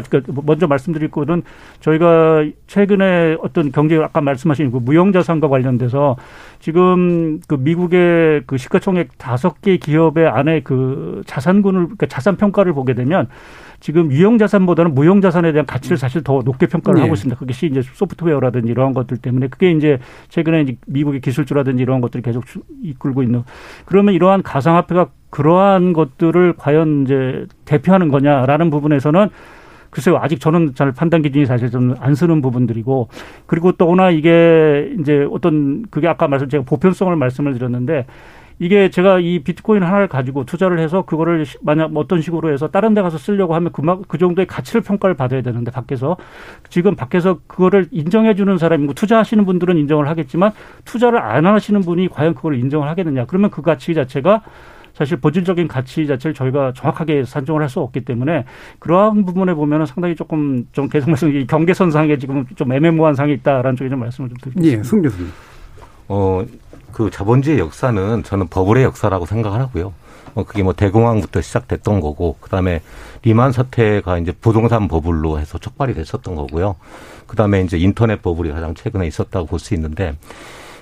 [0.00, 1.42] 그러니까 먼저 말씀드릴 거는
[1.80, 6.16] 저희가 최근에 어떤 경제 아까 말씀하신 그 무형자산과 관련돼서
[6.61, 12.94] 지금 그 미국의 그 시가총액 다섯 개 기업의 안에 그 자산군을 그러니까 자산 평가를 보게
[12.94, 13.28] 되면
[13.80, 17.02] 지금 유형자산보다는 무형자산에 대한 가치를 사실 더 높게 평가를 네.
[17.02, 17.38] 하고 있습니다.
[17.38, 22.44] 그것이 이제 소프트웨어라든지 이러한 것들 때문에 그게 이제 최근에 이제 미국의 기술주라든지 이러한 것들이 계속
[22.82, 23.44] 이끌고 있는
[23.85, 29.28] 그러면 이러한 가상화폐가 그러한 것들을 과연 이제 대표하는 거냐라는 부분에서는
[29.90, 33.09] 글쎄요, 아직 저는 잘 판단 기준이 사실 좀 안 쓰는 부분들이고,
[33.46, 38.07] 그리고 또 하나 이게 이제 어떤, 그게 아까 말씀, 제가 보편성을 말씀을 드렸는데,
[38.59, 42.94] 이게 제가 이 비트코인 하나를 가지고 투자를 해서 그거를 만약 뭐 어떤 식으로 해서 다른
[42.94, 46.16] 데 가서 쓰려고 하면 그만 그 정도의 가치를 평가를 받아야 되는데 밖에서.
[46.70, 50.53] 지금 밖에서 그거를 인정해 주는 사람이고 투자하시는 분들은 인정을 하겠지만
[50.87, 53.27] 투자를 안 하시는 분이 과연 그걸 인정을 하겠느냐.
[53.27, 54.40] 그러면 그 가치 자체가
[54.96, 58.44] 사실 본질적인 가치 자체를 저희가 정확하게 산정을 할 수 없기 때문에
[58.78, 63.76] 그러한 부분에 보면은 상당히 조금 좀 계속 말씀 이 경계선상에 지금 좀 애매모호한 상이 있다라는
[63.76, 64.78] 쪽에 좀 말씀을 좀 드리겠습니다.
[64.78, 65.30] 예, 승 교수님.
[66.09, 66.44] 어,
[66.92, 69.92] 그 자본주의 역사는 저는 버블의 역사라고 생각을 하고요.
[70.35, 72.80] 어, 그게 뭐 대공황부터 시작됐던 거고 그 다음에
[73.22, 76.76] 리만 사태가 이제 부동산 버블로 해서 촉발이 됐었던 거고요.
[77.26, 80.16] 그 다음에 이제 인터넷 버블이 가장 최근에 있었다고 볼 수 있는데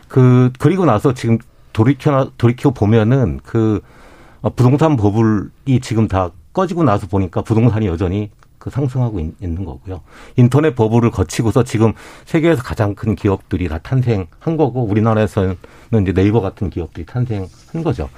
[0.08, 1.38] 그 그리고 나서 지금
[1.72, 4.03] 돌이켜 돌이켜 보면은 그 어,
[4.50, 10.00] 부동산 버블이 지금 다 꺼지고 나서 보니까 부동산이 여전히 그 상승하고 있, 는 거고요.
[10.36, 11.92] 인터넷 버블을 거치고서 지금
[12.24, 15.56] 세계에서 가장 큰 기업들이 다 탄생한 거고 우리나라에서는
[16.02, 17.48] 이제 네이버 같은 기업들이 탄생한
[17.84, 18.08] 거죠.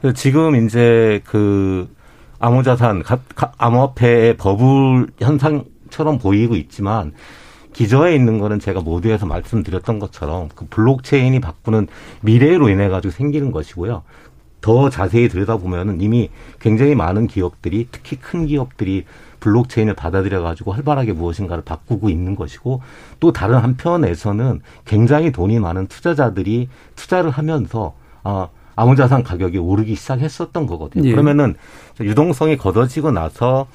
[0.00, 1.88] 그래서 지금 이제 그
[2.38, 3.02] 암호자산,
[3.58, 7.12] 암호화폐의 버블 현상처럼 보이고 있지만
[7.72, 11.88] 기저에 있는 거는 제가 모두에서 말씀드렸던 것처럼 그 블록체인이 바꾸는
[12.20, 14.02] 미래로 인해 가지고 생기는 것이고요.
[14.62, 19.04] 더 자세히 들여다보면은 이미 굉장히 많은 기업들이 특히 큰 기업들이
[19.40, 22.80] 블록체인을 받아들여 가지고 활발하게 무엇인가를 바꾸고 있는 것이고
[23.20, 31.08] 또 다른 한편에서는 굉장히 돈이 많은 투자자들이 투자를 하면서 아 암호자산 가격이 오르기 시작했었던 거거든요.
[31.08, 31.10] 예.
[31.10, 31.56] 그러면은
[32.00, 33.66] 유동성이 걷어지고 나서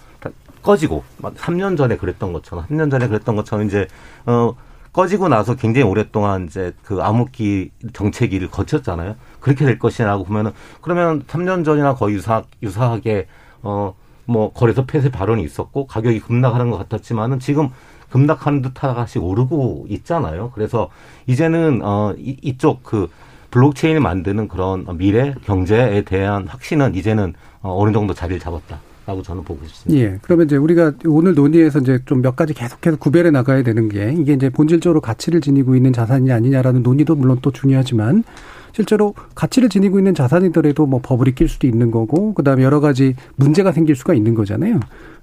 [0.63, 3.87] 꺼지고 3년 전에 그랬던 것처럼 3년 전에 그랬던 것처럼 이제
[4.25, 4.55] 어
[4.93, 9.15] 꺼지고 나서 굉장히 오랫동안 이제 그 암흑기 정체기를 거쳤잖아요.
[9.39, 13.27] 그렇게 될 것이라고 보면은 그러면 3년 전이나 거의 유사 유사하게
[13.63, 13.93] 어
[14.27, 17.69] 뭐 거래소 폐쇄 발언이 있었고 가격이 급락하는 것 같았지만은 지금
[18.09, 20.51] 급락하는 듯하다시 오르고 있잖아요.
[20.53, 20.89] 그래서
[21.25, 23.09] 이제는 어 이, 이쪽 그
[23.51, 28.79] 블록체인을 만드는 그런 미래 경제에 대한 확신은 이제는 어, 어느 정도 자리를 잡았다.
[29.07, 30.03] 라고 저는 보고 싶습니다.
[30.03, 30.19] 예.
[30.21, 34.33] 그러면 이제 우리가 오늘 논의에서 이제 좀 몇 가지 계속해서 구별해 나가야 되는 게 이게
[34.33, 38.25] 이제 본질적으로 가치를 지니고 있는 자산이 아니냐라는 논의도 물론 또 중요하지만
[38.73, 43.71] 실제로 가치를 지니고 있는 자산이더라도 뭐 버블이 낄 수도 있는 거고 그다음에 여러 가지 문제가
[43.71, 44.79] 생길 수가 있는 거잖아요.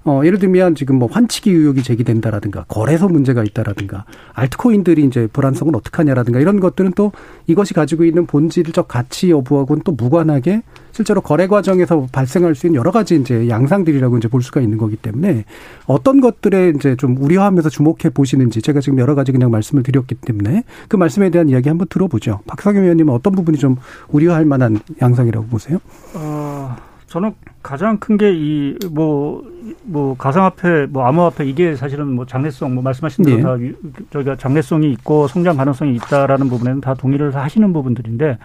[0.07, 5.97] 어, 예를 들면 지금 뭐 환치기 의혹이 제기된다라든가 거래소 문제가 있다라든가 알트코인들이 이제 불안성은 어떻게
[5.97, 7.13] 하냐라든가 이런 것들은 또
[7.47, 10.63] 이것이 가지고 있는 본질적 가치 여부하고는 또 무관하게
[10.93, 14.97] 실제로 거래 과정에서 발생할 수 있는 여러 가지 이제 양상들이라고 이제 볼 수가 있는 거기
[14.97, 15.45] 때문에
[15.87, 20.65] 어떤 것들에 이제 좀 우려하면서 주목해 보시는지 제가 지금 여러 가지 그냥 말씀을 드렸기 때문에
[20.89, 22.41] 그 말씀에 대한 이야기 한번 들어보죠.
[22.47, 23.77] 박상현 의원님은 어떤 부분이 좀
[24.09, 25.79] 우려할 만한 양상이라고 보세요?
[26.15, 26.77] 어,
[27.15, 33.71] 저는 가장 큰 게이뭐뭐 가상화폐, 뭐 암호화폐 이게 사실은 뭐 장래성, 뭐 말씀하신 대로 네.
[33.71, 33.79] 다
[34.11, 38.39] 저희가 장래성이 있고 성장 가능성이 있다라는 부분에는 다 동의를 하시는 부분들인데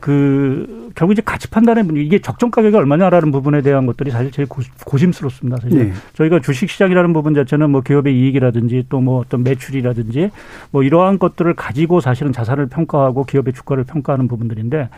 [0.00, 4.48] 그 결국 이제 가치 판단의 문제 이게 적정 가격이 얼마냐라는 부분에 대한 것들이 사실 제일
[4.48, 5.58] 고 심스럽습니다.
[5.60, 5.92] 사실 네.
[6.14, 10.32] 저희가 주식 시장이라는 부분 자체는 뭐 기업의 이익이라든지 또 뭐 어떤 매출이라든지
[10.72, 14.88] 뭐 이러한 것들을 가지고 사실은 자산을 평가하고 기업의 주가를 평가하는 부분들인데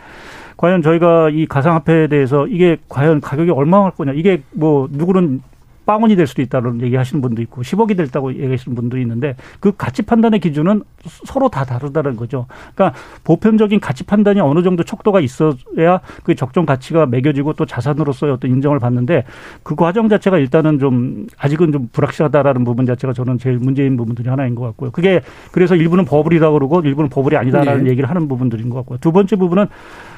[0.61, 5.41] 과연 저희가 이 가상화폐에 대해서 이게 과연 가격이 얼마나 할 거냐 이게 뭐 누구는
[5.85, 10.39] 빵원이 될 수도 있다는 얘기하시는 분도 있고 10억이 됐다고 얘기하시는 분도 있는데 그 가치 판단의
[10.39, 10.83] 기준은
[11.25, 12.45] 서로 다 다르다는 거죠.
[12.75, 18.51] 그러니까 보편적인 가치 판단이 어느 정도 척도가 있어야 그 적정 가치가 매겨지고 또 자산으로서의 어떤
[18.51, 19.25] 인정을 받는데
[19.63, 24.29] 그 과정 자체가 일단은 좀 아직은 좀 불확실하다라는 부분 자체가 저는 제일 문제인 부분 들이
[24.29, 24.91] 하나인 것 같고요.
[24.91, 27.91] 그게 그래서 일부는 버블이다 그러고 일부는 버블이 아니다라는 네.
[27.91, 28.99] 얘기를 하는 부분들인 것 같고요.
[28.99, 29.67] 두 번째 부분은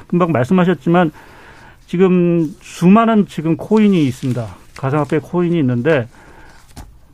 [0.06, 1.10] 금방 말씀하셨지만
[1.86, 4.63] 지금 수많은 지금 코인이 있습니다.
[4.76, 6.06] 가상화폐 코인이 있는데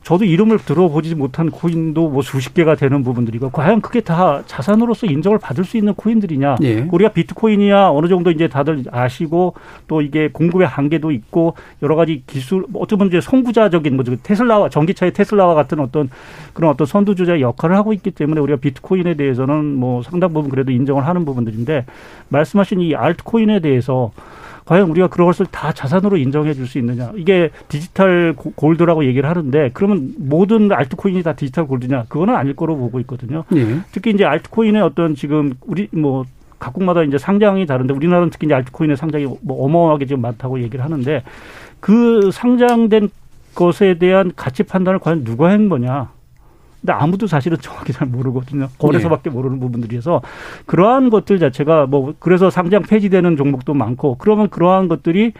[0.03, 5.37] 저도 이름을 들어보지 못한 코인도 뭐 수십 개가 되는 부분들이고 과연 그게 다 자산으로서 인정을
[5.37, 6.55] 받을 수 있는 코인들이냐?
[6.63, 6.87] 예.
[6.91, 9.53] 우리가 비트코인이야 어느 정도 이제 다들 아시고
[9.87, 15.13] 또 이게 공급의 한계도 있고 여러 가지 기술 뭐 어쩌면 이제 선구자적인 뭐 테슬라와 전기차의
[15.13, 16.09] 테슬라와 같은 어떤
[16.53, 21.05] 그런 어떤 선두주자 역할을 하고 있기 때문에 우리가 비트코인에 대해서는 뭐 상당 부분 그래도 인정을
[21.05, 21.85] 하는 부분들인데
[22.29, 24.11] 말씀하신 이 알트코인에 대해서
[24.65, 27.11] 과연 우리가 그런 것을 다 자산으로 인정해 줄 수 있느냐.
[27.15, 32.05] 이게 디지털 골드라고 얘기를 하는데 그러면 모든 알트코인이 다 디지털 골드냐.
[32.07, 33.43] 그거는 아닐 거로 보고 있거든요.
[33.49, 33.79] 네.
[33.91, 36.25] 특히 이제 알트코인의 어떤 지금 우리 뭐
[36.59, 41.23] 각국마다 이제 상장이 다른데 우리나라는 특히 이제 알트코인의 상장이 뭐 어마어마하게 지금 많다고 얘기를 하는데
[41.79, 43.09] 그 상장된
[43.55, 46.09] 것에 대한 가치 판단을 과연 누가 한 거냐.
[46.81, 48.67] 근데 아무도 사실은 정확히 잘 모르거든요.
[48.79, 49.35] 거래소밖에 네.
[49.35, 50.21] 모르는 부분들이어서
[50.65, 55.33] 그러한 것들 자체가 뭐 그래서 상장 폐지되는 종목도 많고 그러면 그러한 것들이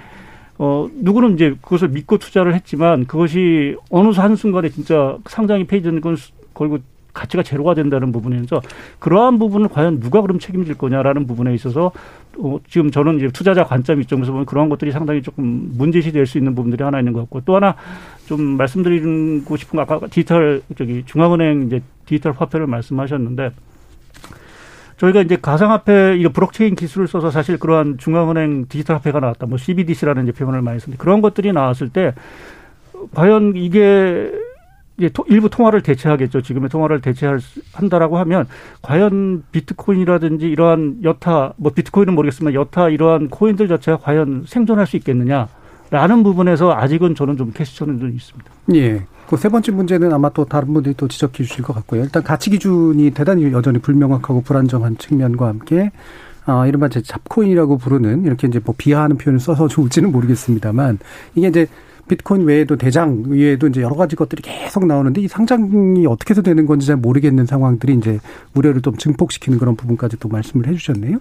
[0.59, 6.15] 어 누구는 이제 그것을 믿고 투자를 했지만 그것이 어느 한 순간에 진짜 상장이 폐지되는 건
[6.53, 6.79] 걸고
[7.13, 8.61] 가치가 제로가 된다는 부분에서
[8.99, 11.91] 그러한 부분을 과연 누가 그럼 책임질 거냐라는 부분에 있어서
[12.37, 16.37] 어, 지금 저는 이제 투자자 관점 입장에서 보면 그러한 것들이 상당히 조금 문제시 될 수
[16.37, 17.75] 있는 부분들이 하나 있는 것 같고 또 하나
[18.25, 23.51] 좀 말씀드리고 싶은 거 아까 디지털 저기 중앙은행 이제 디지털 화폐를 말씀하셨는데
[24.97, 29.47] 저희가 이제 가상화폐 이 블록체인 기술을 써서 사실 그러한 중앙은행 디지털 화폐가 나왔다.
[29.47, 32.13] 뭐 CBDC라는 이제 표현을 많이 쓰는데 그런 것들이 나왔을 때
[33.15, 34.31] 과연 이게
[35.01, 36.41] 이제 일부 통화를 대체하겠죠.
[36.41, 38.47] 지금의 통화를 대체한다라고 하면
[38.81, 45.47] 과연 비트코인이라든지 이러한 여타 뭐 비트코인은 모르겠지만 여타 이러한 코인들 자체가 과연 생존할 수 있겠느냐?
[45.89, 48.51] 라는 부분에서 아직은 저는 좀 question은 좀 있습니다.
[48.75, 49.05] 예.
[49.27, 52.03] 그 세 번째 문제는 아마 또 다른 분들이 또 지적해 주실 것 같고요.
[52.03, 55.91] 일단 가치 기준이 대단히 여전히 불명확하고 불안정한 측면과 함께
[56.45, 60.99] 아, 이른바 이제 잡코인이라고 부르는 이렇게 이제 뭐 비하하는 표현을 써서 좋을지는 모르겠습니다만
[61.35, 61.67] 이게 이제
[62.07, 66.65] 비트코인 외에도 대장 외에도 이제 여러 가지 것들이 계속 나오는데 이 상장이 어떻게 해서 되는
[66.65, 68.19] 건지 잘 모르겠는 상황들이 이제
[68.53, 71.19] 우려를 좀 증폭시키는 그런 부분까지 또 말씀을 해주셨네요.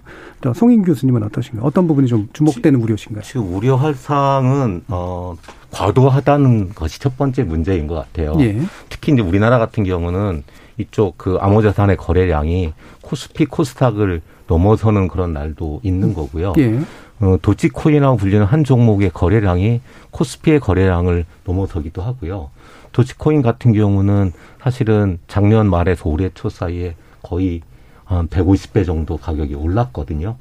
[0.55, 1.65] 송인 교수님은 어떠신가요?
[1.65, 3.23] 어떤 부분이 좀 주목되는 우려신가요?
[3.23, 5.35] 지금 우려할 사항은 어
[5.71, 8.35] 과도하다는 것이 첫 번째 문제인 것 같아요.
[8.39, 8.61] 예.
[8.89, 10.43] 특히 이제 우리나라 같은 경우는
[10.77, 16.53] 이쪽 그 암호자산의 거래량이 코스피 코스닥을 넘어서는 그런 날도 있는 거고요.
[16.57, 16.79] 예.
[17.21, 22.49] 어, 도치코인이라고 불리는 한 종목의 거래량이 코스피의 거래량을 넘어서기도 하고요.
[22.91, 27.61] 도치코인 같은 경우는 사실은 작년 말에서 올해 초 사이에 거의
[28.03, 30.35] 한 150배 정도 가격이 올랐거든요.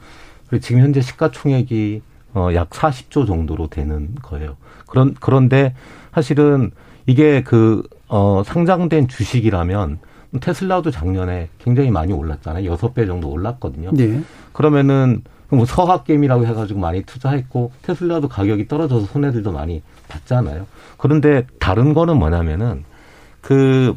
[0.48, 4.56] 그리고 지금 현재 시가총액이 어, 약 40조 정도로 되는 거예요.
[4.86, 5.74] 그런, 그런데
[6.12, 6.70] 사실은
[7.06, 9.98] 이게 그, 어, 상장된 주식이라면
[10.40, 12.72] 테슬라도 작년에 굉장히 많이 올랐잖아요.
[12.76, 13.90] 6배 정도 올랐거든요.
[13.92, 14.22] 네.
[14.52, 20.66] 그러면은 뭐 서학게임이라고 해가지고 많이 투자했고 테슬라도 가격이 떨어져서 손해들도 많이 봤잖아요.
[20.96, 22.84] 그런데 다른 거는 뭐냐면은
[23.40, 23.94] 그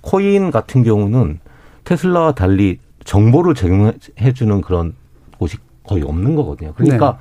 [0.00, 1.40] 코인 같은 경우는
[1.84, 4.94] 테슬라와 달리 정보를 제공해주는 그런
[5.38, 6.72] 곳이 거의 없는 거거든요.
[6.74, 7.18] 그러니까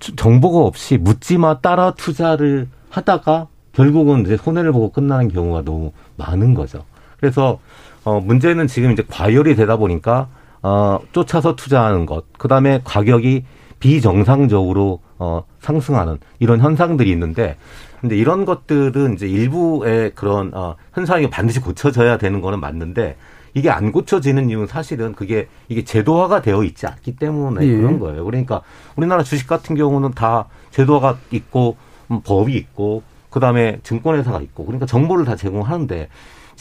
[0.00, 0.16] 네.
[0.16, 6.84] 정보가 없이 묻지마 따라 투자를 하다가 결국은 이제 손해를 보고 끝나는 경우가 너무 많은 거죠.
[7.18, 7.60] 그래서
[8.04, 10.28] 어 문제는 지금 이제 과열이 되다 보니까
[10.62, 13.44] 어, 쫓아서 투자하는 것, 그 다음에 가격이
[13.80, 17.56] 비정상적으로 어, 상승하는 이런 현상들이 있는데,
[18.00, 23.16] 근데 이런 것들은 이제 일부의 그런 어, 현상이 반드시 고쳐져야 되는 거는 맞는데,
[23.54, 27.76] 이게 안 고쳐지는 이유는 사실은 그게 이게 제도화가 되어 있지 않기 때문에 예.
[27.76, 28.24] 그런 거예요.
[28.24, 28.62] 그러니까
[28.96, 31.76] 우리나라 주식 같은 경우는 다 제도화가 있고
[32.10, 36.08] 음, 법이 있고 그 다음에 증권회사가 있고 그러니까 정보를 다 제공하는데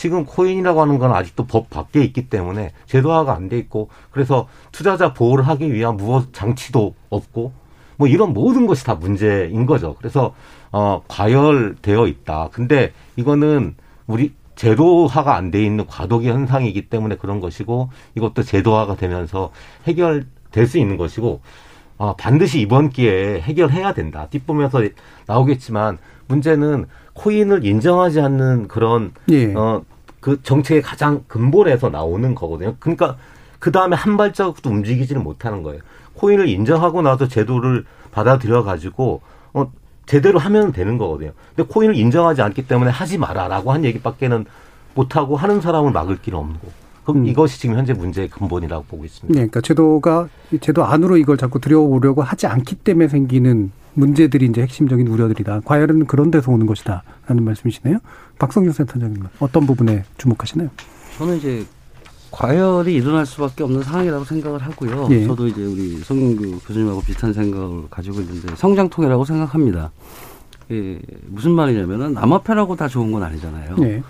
[0.02, 5.14] 지금 코인이라고 하는 건 아직도 법 밖에 있기 때문에 제도화가 안 돼 있고 그래서 투자자
[5.14, 7.52] 보호를 하기 위한 무엇 장치도 없고
[7.98, 9.94] 뭐 이런 모든 것이 다 문제인 거죠.
[10.00, 10.34] 그래서
[10.72, 12.50] 어 과열되어 있다.
[12.52, 13.76] 근데 이거는
[14.08, 19.52] 우리 제도화가 안 돼 있는 과도기 현상이기 때문에 그런 것이고 이것도 제도화가 되면서
[19.86, 21.42] 해결될 수 있는 것이고
[22.00, 24.26] 아, 반드시 이번 기회에 해결해야 된다.
[24.32, 24.82] 뒷보면서
[25.28, 26.88] 나오겠지만 문제는
[27.22, 29.54] 코인을 인정하지 않는 그런 예.
[29.56, 29.82] 어
[30.22, 32.76] 그 정책의 가장 근본에서 나오는 거거든요.
[32.80, 33.18] 그러니까
[33.60, 35.82] 그 다음에 한 발자국도 움직이지는 못하는 거예요.
[36.14, 39.22] 코인을 인정하고 나서 제도를 받아들여 가지고
[39.54, 39.72] 어
[40.06, 41.32] 제대로 하면 되는 거거든요.
[41.56, 44.46] 근데 코인을 인정하지 않기 때문에 하지 마라라고 한 얘기밖에는
[44.94, 46.62] 못 하고 하는 사람을 막을 길은 없는 거.
[46.62, 46.74] 그럼
[47.10, 47.26] 음.
[47.26, 49.28] 이것이 지금 현재 문제의 근본이라고 보고 있습니다.
[49.34, 50.30] 네, 그러니까 제도가
[50.62, 55.62] 제도 안으로 이걸 자꾸 들여오려고 하지 않기 때문에 생기는 문제들이 이제 핵심적인 우려들이다.
[55.66, 57.04] 과열은 그런 데서 오는 것이다.
[57.28, 57.98] 라는 말씀이시네요.
[58.40, 60.70] 박성준 센터장님, 어떤 부분에 주목하시나요?
[61.18, 61.66] 저는 이제
[62.32, 65.08] 과열이 일어날 수밖에 없는 상황이라고 생각을 하고요.
[65.12, 65.26] 예.
[65.28, 69.92] 저도 이제 우리 성윤규 교수님하고 비슷한 생각을 가지고 있는데 성장통이라고 생각합니다.
[70.72, 73.76] 예, 무슨 말이냐면은 암호화폐라고 다 좋은 건 아니잖아요.
[73.82, 74.02] 예.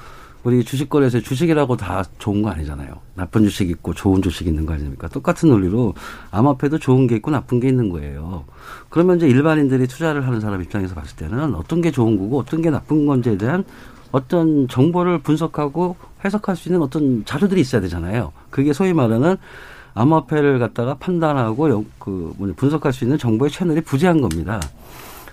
[0.43, 2.95] 우리 주식거래에서 주식이라고 다 좋은 거 아니잖아요.
[3.15, 5.07] 나쁜 주식 있고 좋은 주식 있는 거 아닙니까?
[5.07, 5.93] 똑같은 논리로
[6.31, 8.45] 암호화폐도 좋은 게 있고 나쁜 게 있는 거예요.
[8.89, 12.71] 그러면 이제 일반인들이 투자를 하는 사람 입장에서 봤을 때는 어떤 게 좋은 거고 어떤 게
[12.71, 13.63] 나쁜 건지에 대한
[14.11, 18.31] 어떤 정보를 분석하고 해석할 수 있는 어떤 자료들이 있어야 되잖아요.
[18.49, 19.37] 그게 소위 말하는
[19.93, 24.59] 암호화폐를 갖다가 판단하고 그 분석할 수 있는 정보의 채널이 부재한 겁니다.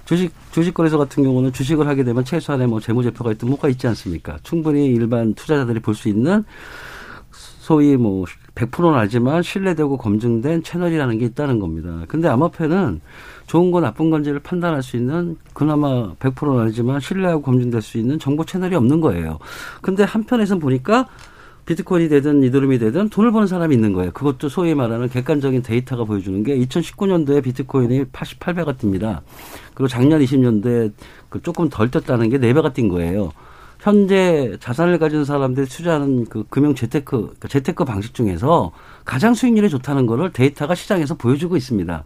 [0.09, 4.39] 주식 주식 거래소 같은 경우는 주식을 하게 되면 최소한의 뭐 재무제표가 있든 뭐가 있지 않습니까?
[4.43, 6.45] 충분히 일반 투자자들이 볼 수 있는
[7.31, 12.07] 소위 뭐 100%는 알지만 신뢰되고 검증된 채널이라는 게 있다는 겁니다.
[12.09, 13.03] 근데 암호화폐는
[13.47, 18.47] 좋은 거 나쁜 건지를 판단할 수 있는 그나마 100%는 알지만 신뢰하고 검증될 수 있는 정보
[18.47, 19.39] 채널이 없는 거예요.
[19.83, 21.07] 근데 한편에서 보니까
[21.69, 24.11] 비트코인이 되든 이더름이 되든 돈을 버는 사람이 있는 거예요.
[24.13, 29.21] 그것도 소위 말하는 객관적인 데이터가 보여주는 게 2019년도에 비트코인이 88배가 뜹니다.
[29.75, 30.93] 그리고 작년 20년도에
[31.29, 33.33] 그 조금 덜 떴다는 게 4배가 뛴 거예요.
[33.81, 38.73] 현재 자산을 가진 사람들이 투자하는 그 금융 재테크, 그러니까 재테크 방식 중에서
[39.05, 42.03] 가장 수익률이 좋다는 거를 데이터가 시장에서 보여주고 있습니다.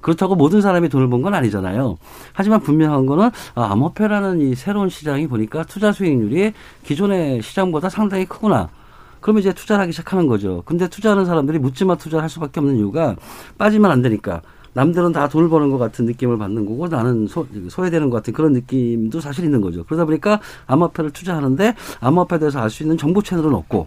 [0.00, 1.96] 그렇다고 모든 사람이 돈을 번 건 아니잖아요.
[2.32, 8.68] 하지만 분명한 거는 아, 암호화폐라는 이 새로운 시장이 보니까 투자 수익률이 기존의 시장보다 상당히 크구나.
[9.24, 10.62] 그러면 이제 투자를 하기 시작하는 거죠.
[10.66, 13.16] 근데 투자하는 사람들이 묻지마 투자를 할 수밖에 없는 이유가
[13.56, 14.42] 빠지면 안 되니까
[14.74, 18.52] 남들은 다 돈을 버는 것 같은 느낌을 받는 거고 나는 소, 소외되는 것 같은 그런
[18.52, 19.82] 느낌도 사실 있는 거죠.
[19.84, 23.86] 그러다 보니까 암호화폐를 투자하는데 암호화폐에 대해서 알 수 있는 정보 채널은 없고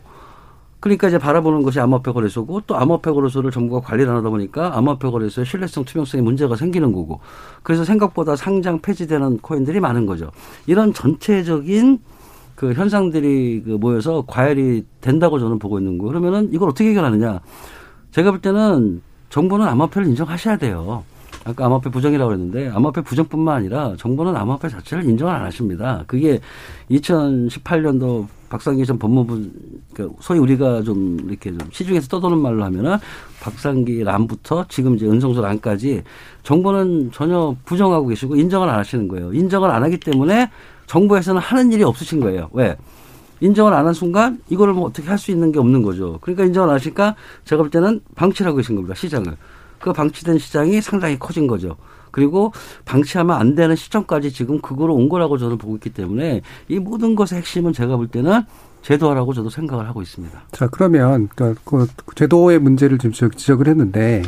[0.80, 5.08] 그러니까 이제 바라보는 것이 암호화폐 거래소고 또 암호화폐 거래소를 정부가 관리를 안 하다 보니까 암호화폐
[5.12, 7.20] 거래소의 신뢰성 투명성에 문제가 생기는 거고
[7.62, 10.32] 그래서 생각보다 상장 폐지되는 코인들이 많은 거죠.
[10.66, 12.00] 이런 전체적인
[12.58, 16.08] 그 현상들이 그 모여서 과열이 된다고 저는 보고 있는 거.
[16.08, 17.40] 그러면은 이걸 어떻게 해결하느냐?
[18.10, 21.04] 제가 볼 때는 정부는 암호화폐를 인정하셔야 돼요.
[21.46, 26.04] 아까 암호화폐 부정이라고 그랬는데 암호화폐 부정뿐만 아니라 정부는 암호화폐 자체를 인정을 안 하십니다.
[26.08, 26.40] 그게
[26.90, 29.40] 2018년도 박상기 전 법무부
[29.94, 32.98] 그 소위 우리가 좀 이렇게 좀 시중에서 떠도는 말로 하면은
[33.40, 36.02] 박상기 람부터 지금 이제 은성수 람까지
[36.42, 39.32] 정부는 전혀 부정하고 계시고 인정을 안 하시는 거예요.
[39.32, 40.50] 인정을 안 하기 때문에
[40.88, 42.50] 정부에서는 하는 일이 없으신 거예요.
[42.54, 42.76] 왜?
[43.40, 46.18] 인정을 안 한 순간 이거를 뭐 어떻게 할 수 있는 게 없는 거죠.
[46.22, 48.96] 그러니까 인정을 안 하시니까 제가 볼 때는 방치를 하고 계신 겁니다.
[48.96, 49.38] 시장을.
[49.80, 51.76] 그 방치된 시장이 상당히 커진 거죠.
[52.10, 52.52] 그리고
[52.86, 57.38] 방치하면 안 되는 시점까지 지금 그거로 온 거라고 저는 보고 있기 때문에 이 모든 것의
[57.42, 58.42] 핵심은 제가 볼 때는
[58.82, 60.42] 제도화라고 저도 생각을 하고 있습니다.
[60.52, 64.24] 자, 그러면 그 제도의 문제를 좀 지적을 했는데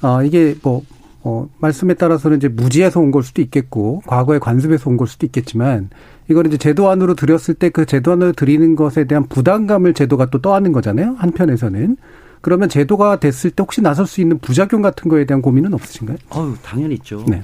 [0.00, 0.82] 아, 이게 뭐
[1.26, 5.90] 어, 말씀에 따라서는 이제 무지에서 온 걸 수도 있겠고, 과거의 관습에서 온 걸 수도 있겠지만,
[6.30, 10.40] 이걸 이제 제도 안으로 들였을 때 그 제도 안으로 드리는 것에 대한 부담감을 제도가 또
[10.40, 11.16] 떠안는 거잖아요.
[11.18, 11.96] 한편에서는.
[12.42, 16.16] 그러면 제도가 됐을 때 혹시 나설 수 있는 부작용 같은 거에 대한 고민은 없으신가요?
[16.36, 17.24] 어유 당연히 있죠.
[17.26, 17.42] 네.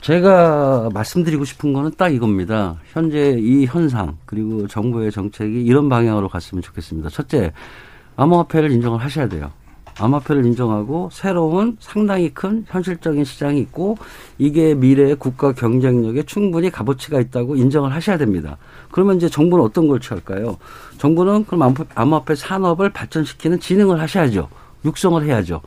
[0.00, 2.76] 제가 말씀드리고 싶은 거는 딱 이겁니다.
[2.92, 7.08] 현재 이 현상, 그리고 정부의 정책이 이런 방향으로 갔으면 좋겠습니다.
[7.08, 7.52] 첫째,
[8.16, 9.50] 암호화폐를 인정을 하셔야 돼요.
[9.98, 13.96] 암호화폐를 인정하고 새로운 상당히 큰 현실적인 시장이 있고
[14.38, 18.56] 이게 미래의 국가 경쟁력에 충분히 값어치가 있다고 인정을 하셔야 됩니다.
[18.90, 20.56] 그러면 이제 정부는 어떤 걸 취할까요?
[20.98, 24.48] 정부는 그럼 암호화폐 산업을 발전시키는 진흥을 하셔야죠.
[24.84, 25.60] 육성을 해야죠.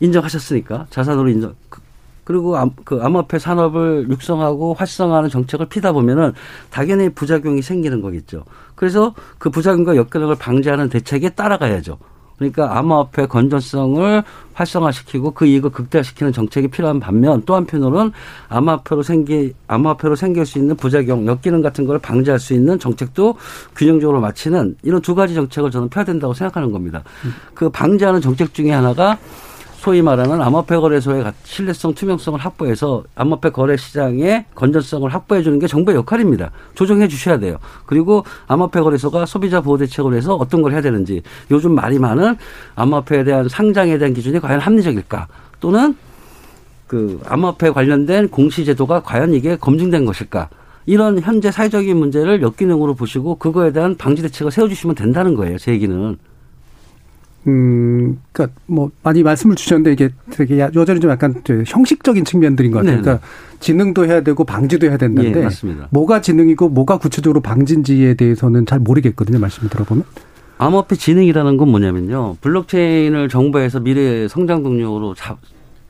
[0.00, 1.54] 인정하셨으니까 자산으로 인정.
[1.68, 1.80] 그,
[2.22, 6.32] 그리고 그 암호화폐 산업을 육성하고 활성화하는 정책을 피다 보면은
[6.70, 8.44] 당연히 부작용이 생기는 거겠죠.
[8.74, 11.98] 그래서 그 부작용과 역결력을 방지하는 대책에 따라가야죠.
[12.38, 14.22] 그러니까 암호화폐 건전성을
[14.52, 18.12] 활성화시키고 그 이익을 극대화시키는 정책이 필요한 반면 또 한편으로는
[18.48, 23.36] 암호화폐로 생기 암호화폐로 생길 수 있는 부작용, 역기능 같은 걸 방지할 수 있는 정책도
[23.74, 27.02] 균형적으로 맞추는 이런 두 가지 정책을 저는 펴야 된다고 생각하는 겁니다.
[27.54, 29.18] 그 방지하는 정책 중에 하나가
[29.86, 35.96] 소위 말하는 암호화폐 거래소의 신뢰성 투명성을 확보해서 암호화폐 거래 시장의 건전성을 확보해 주는 게 정부의
[35.98, 36.50] 역할입니다.
[36.74, 37.58] 조정해 주셔야 돼요.
[37.86, 41.22] 그리고 암호화폐 거래소가 소비자 보호 대책으로 해서 어떤 걸 해야 되는지
[41.52, 42.36] 요즘 말이 많은
[42.74, 45.28] 암호화폐에 대한 상장에 대한 기준이 과연 합리적일까
[45.60, 45.94] 또는
[46.88, 50.48] 그 암호화폐 관련된 공시 제도가 과연 이게 검증된 것일까
[50.86, 55.58] 이런 현재 사회적인 문제를 역기능으로 보시고 그거에 대한 방지 대책을 세워주시면 된다는 거예요.
[55.58, 56.16] 제 얘기는.
[57.46, 63.00] 음, 그니까 뭐 많이 말씀을 주셨는데 이게 되게 여전히 좀 약간 형식적인 측면들인 것 같아요.
[63.00, 63.26] 그러니까
[63.60, 65.48] 지능도 해야 되고 방지도 해야 된다는데 예.
[65.90, 69.38] 뭐가 지능이고 뭐가 구체적으로 방지인지에 대해서는 잘 모르겠거든요.
[69.38, 70.04] 말씀을 들어보면.
[70.58, 72.36] 암호화폐 진흥이라는 건 뭐냐면요.
[72.40, 75.38] 블록체인을 정부에서 미래 성장 동력으로 잡,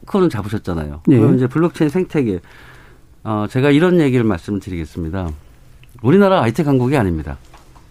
[0.05, 1.03] 그거는 잡으셨잖아요.
[1.09, 1.19] 예.
[1.19, 2.40] 그럼 이제 블록체인 생태계.
[3.25, 5.31] 어, 제가 이런 얘기를 말씀을 드리겠습니다.
[6.03, 7.38] 우리나라 IT 강국이 아닙니다.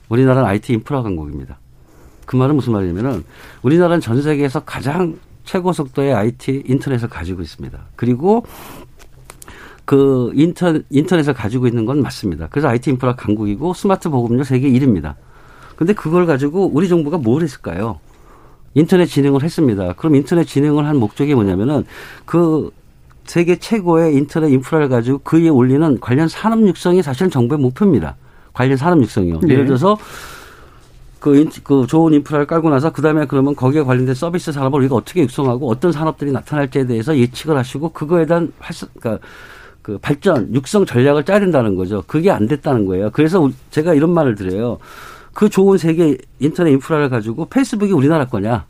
[0.10, 1.58] 우리나라는 IT 인프라 강국입니다.
[2.26, 3.24] 그 말은 무슨 말이냐면은
[3.62, 7.80] 우리나라는 전 세계에서 가장 최고 속도의 IT 인터넷을 가지고 있습니다.
[7.96, 8.46] 그리고
[9.86, 12.48] 그 인터, 인터넷을 가지고 있는 건 맞습니다.
[12.50, 15.14] 그래서 IT 인프라 강국이고 스마트 보급률 세계 1위입니다.
[15.76, 18.00] 근데 그걸 가지고 우리 정부가 뭘 했을까요?
[18.74, 19.94] 인터넷 진행을 했습니다.
[19.94, 21.86] 그럼 인터넷 진행을 한 목적이 뭐냐면은
[22.26, 22.72] 그
[23.26, 28.16] 세계 최고의 인터넷 인프라를 가지고 그 위에 올리는 관련 산업 육성이 사실 정부의 목표입니다.
[28.54, 29.40] 관련 산업 육성이요.
[29.42, 29.54] 네.
[29.54, 29.98] 예를 들어서
[31.26, 35.22] 그, 인, 그 좋은 인프라를 깔고 나서 그다음에 그러면 거기에 관련된 서비스 산업을 우리가 어떻게
[35.22, 39.26] 육성하고 어떤 산업들이 나타날지에 대해서 예측을 하시고 그거에 대한 활성, 그러니까
[39.82, 42.04] 그 발전, 육성 전략을 짜야 된다는 거죠.
[42.06, 43.10] 그게 안 됐다는 거예요.
[43.10, 44.78] 그래서 제가 이런 말을 드려요.
[45.34, 48.68] 그 좋은 세계 인터넷 인프라를 가지고 페이스북이 우리나라 거냐?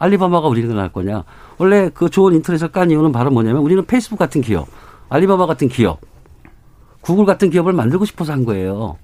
[0.00, 1.22] 알리바바가 우리나라 거냐?
[1.58, 4.66] 원래 그 좋은 인터넷을 깐 이유는 바로 뭐냐면 우리는 페이스북 같은 기업,
[5.10, 6.00] 알리바바 같은 기업,
[7.02, 8.96] 구글 같은 기업을 만들고 싶어서 한 거예요.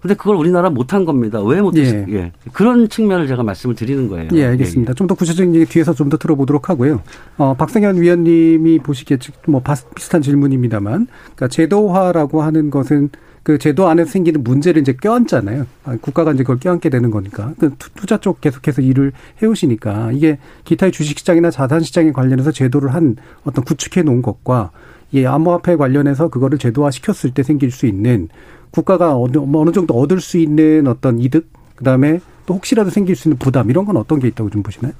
[0.00, 1.42] 근데 그걸 우리나라 못한 겁니다.
[1.42, 2.06] 왜 못했어요?
[2.10, 2.14] 예.
[2.14, 2.32] 예.
[2.52, 4.28] 그런 측면을 제가 말씀을 드리는 거예요.
[4.32, 4.90] 예, 알겠습니다.
[4.90, 4.94] 예.
[4.94, 7.02] 좀더 구체적인 얘기 뒤에서 좀 더 들어보도록 하고요.
[7.36, 9.62] 어, 박성현 위원님이 보시기에 뭐
[9.94, 13.10] 비슷한 질문입니다만, 그러니까 제도화라고 하는 것은
[13.42, 15.66] 그 제도 안에서 생기는 문제를 이제 껴안잖아요.
[15.84, 17.54] 아, 국가가 이제 그걸 껴안게 되는 거니까.
[17.58, 19.12] 그 투자 쪽 계속해서 일을
[19.42, 24.70] 해오시니까 이게 기타의 주식시장이나 자산시장에 관련해서 제도를 한 어떤 구축해 놓은 것과
[25.12, 28.28] 이 암호화폐 관련해서 그거를 제도화 시켰을 때 생길 수 있는
[28.70, 33.16] 국가가 어느, 뭐 어느 정도 얻을 수 있는 어떤 이득, 그 다음에 또 혹시라도 생길
[33.16, 34.92] 수 있는 부담 이런 건 어떤 게 있다고 좀 보시나요?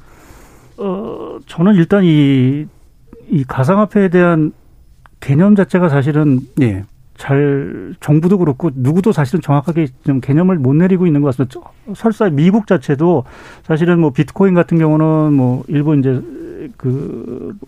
[0.78, 2.66] 어, 저는 일단 이
[3.30, 4.53] 이 가상화폐에 대한
[5.20, 6.84] 개념 자체가 사실은 예.
[7.18, 11.60] 잘 정부도 그렇고 누구도 사실은 정확하게 좀 개념을 못 내리고 있는 것 같습니다.
[11.94, 13.24] 설사 미국 자체도
[13.64, 16.22] 사실은 뭐 비트코인 같은 경우는 뭐 일부 이제
[16.76, 17.58] 그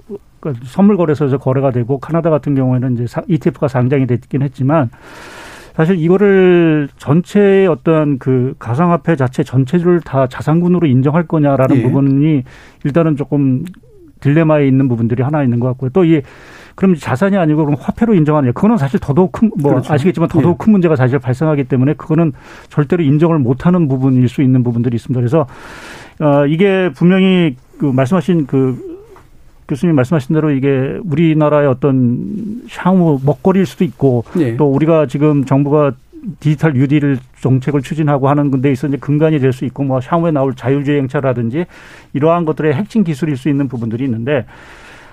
[0.65, 4.89] 선물 거래소에서 거래가 되고 카나다 같은 경우에는 이제 ETF가 상장이 됐긴 했지만
[5.75, 11.83] 사실 이거를 전체의 어떤 그 가상화폐 자체 전체를 다 자산군으로 인정할 거냐라는 예.
[11.83, 12.45] 부분이
[12.85, 13.65] 일단은 조금
[14.21, 15.91] 딜레마에 있는 부분들이 하나 있는 것 같고요.
[15.91, 16.23] 또이
[16.75, 18.53] 그럼 자산이 아니고 그럼 화폐로 인정하느냐.
[18.53, 19.93] 그거는 사실 더더욱 큰, 뭐 그렇죠.
[19.93, 20.65] 아시겠지만 더더욱 예.
[20.65, 22.33] 큰 문제가 사실 발생하기 때문에 그거는
[22.69, 25.21] 절대로 인정을 못하는 부분일 수 있는 부분들이 있습니다.
[25.21, 25.47] 그래서
[26.21, 28.99] 어 이게 분명히 그 말씀하신 그
[29.69, 34.57] 교수님 말씀하신 대로 이게 우리나라의 어떤 향후 먹거리일 수도 있고 예.
[34.57, 35.93] 또 우리가 지금 정부가
[36.39, 40.55] 디지털 뉴딜 정책을 추진하고 하는 데 있어 이제 근간이 될 수 있고 뭐 향후에 나올
[40.55, 41.65] 자율주행차라든지
[42.13, 44.45] 이러한 것들의 핵심 기술일 수 있는 부분들이 있는데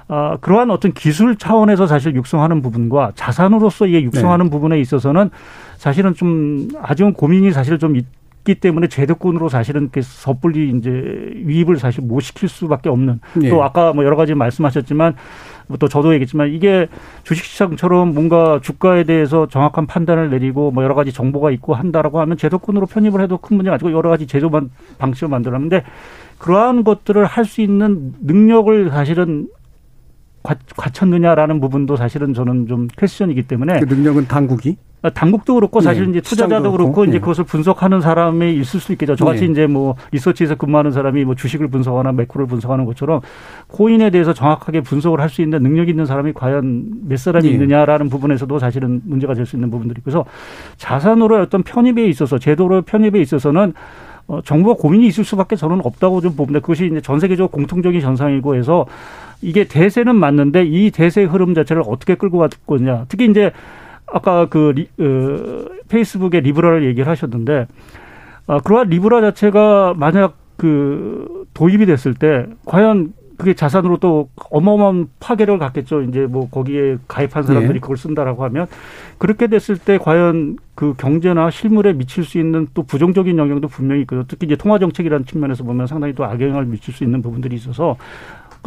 [0.09, 4.49] 어, 그러한 어떤 기술 차원에서 사실 육성하는 부분과 자산으로서 이게 육성하는 네.
[4.49, 5.29] 부분에 있어서는
[5.77, 10.89] 사실은 좀 아주 고민이 사실 좀 있기 때문에 제도권으로 사실은 섣불리 이제
[11.43, 13.49] 위입을 사실 못 시킬 수밖에 없는 네.
[13.49, 15.15] 또 아까 뭐 여러 가지 말씀하셨지만
[15.77, 16.87] 또 저도 얘기했지만 이게
[17.23, 22.85] 주식시장처럼 뭔가 주가에 대해서 정확한 판단을 내리고 뭐 여러 가지 정보가 있고 한다라고 하면 제도권으로
[22.85, 25.83] 편입을 해도 큰 문제가 아니고 여러 가지 제도만 방식을 만들었는데
[26.37, 29.47] 그러한 것들을 할 수 있는 능력을 사실은
[30.75, 36.09] 갖췄느냐라는 부분도 사실은 저는 좀 퀘스천이기 때문에 그 능력은 당국이 아, 당국도 그렇고 사실 네,
[36.09, 37.19] 이제 투자자도 그렇고, 그렇고 이제 네.
[37.19, 39.15] 그것을 분석하는 사람이 있을 수 있겠죠.
[39.15, 39.51] 저같이 네.
[39.51, 43.21] 이제 뭐 리서치에서 근무하는 사람이 뭐 주식을 분석하거나 매크로를 분석하는 것처럼
[43.67, 47.53] 코인에 대해서 정확하게 분석을 할 수 있는 능력 있는 사람이 과연 몇 사람이 네.
[47.53, 50.25] 있느냐라는 부분에서도 사실은 문제가 될 수 있는 부분들이 있고 그래서
[50.77, 53.73] 자산으로의 어떤 편입에 있어서 제도로 편입에 있어서는
[54.27, 56.59] 어, 정부가 고민이 있을 수밖에 저는 없다고 좀 봅니다.
[56.59, 58.85] 그것이 이제 전 세계적으로 공통적인 현상이고 해서
[59.41, 63.05] 이게 대세는 맞는데 이 대세 흐름 자체를 어떻게 끌고 갈 거냐.
[63.07, 63.51] 특히 이제
[64.05, 67.67] 아까 그 리, 어, 페이스북에 리브라를 얘기를 하셨는데
[68.47, 75.59] 아, 그러한 리브라 자체가 만약 그 도입이 됐을 때 과연 그게 자산으로 또 어마어마한 파괴를
[75.59, 76.01] 갖겠죠.
[76.01, 77.79] 이제 뭐 거기에 가입한 사람들이 네.
[77.79, 78.65] 그걸 쓴다라고 하면
[79.19, 84.25] 그렇게 됐을 때 과연 그 경제나 실물에 미칠 수 있는 또 부정적인 영향도 분명히 있거든요.
[84.27, 87.95] 특히 이제 통화 정책이라는 측면에서 보면 상당히 또 악영향을 미칠 수 있는 부분들이 있어서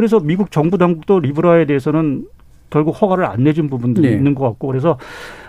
[0.01, 2.25] 그래서 미국 정부 당국도 리브라에 대해서는
[2.71, 4.17] 결국 허가를 안 내준 부분들이 네.
[4.17, 4.97] 있는 것 같고 그래서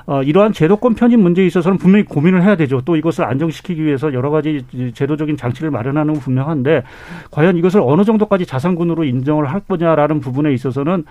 [0.06, 2.82] 어, 이러한 제도권 편입 문제에 있어서는 분명히 고민을 해야 되죠.
[2.84, 6.84] 또 이것을 안정시키기 위해서 여러 가지 제도적인 장치를 마련하는 건 분명한데
[7.30, 11.06] 과연 이것을 어느 정도까지 자산군으로 인정을 할 거냐라는 부분에 있어서는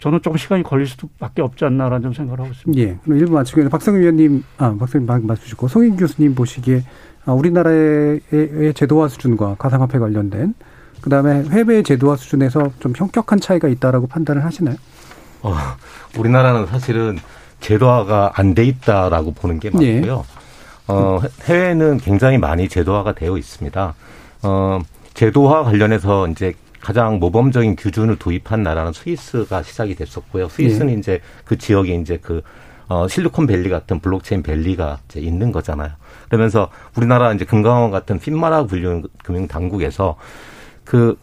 [0.00, 2.82] 저는 조금 시간이 걸릴 수밖에 없지 않나라는 좀 생각을 하고 있습니다.
[2.82, 2.98] 예.
[3.04, 6.82] 그럼 일부 마치고 박성윤 위원님, 아, 박성윤 말씀주시고 송인 교수님 보시기에
[7.24, 8.20] 아, 우리나라의
[8.74, 10.54] 제도화 수준과 가상화폐 관련된
[11.04, 14.76] 그다음에 해외 제도화 수준에서 좀 현격한 차이가 있다라고 판단을 하시나요?
[15.42, 15.54] 어,
[16.16, 17.18] 우리나라는 사실은
[17.60, 19.84] 제도화가 안 돼 있다라고 보는 게 맞고요.
[19.86, 20.10] 예.
[20.88, 23.94] 어, 해외는 굉장히 많이 제도화가 되어 있습니다.
[24.44, 24.80] 어,
[25.12, 30.48] 제도화 관련해서 이제 가장 모범적인 규준을 도입한 나라는 스위스가 시작이 됐었고요.
[30.48, 30.98] 스위스는 예.
[30.98, 32.40] 이제 그 지역에 이제 그
[32.88, 35.90] 어, 실리콘밸리 같은 블록체인 밸리가 이제 있는 거잖아요.
[36.28, 38.66] 그러면서 우리나라 이제 금감원 같은 FINMA라
[39.22, 40.16] 금융 당국에서
[40.84, 41.18] 그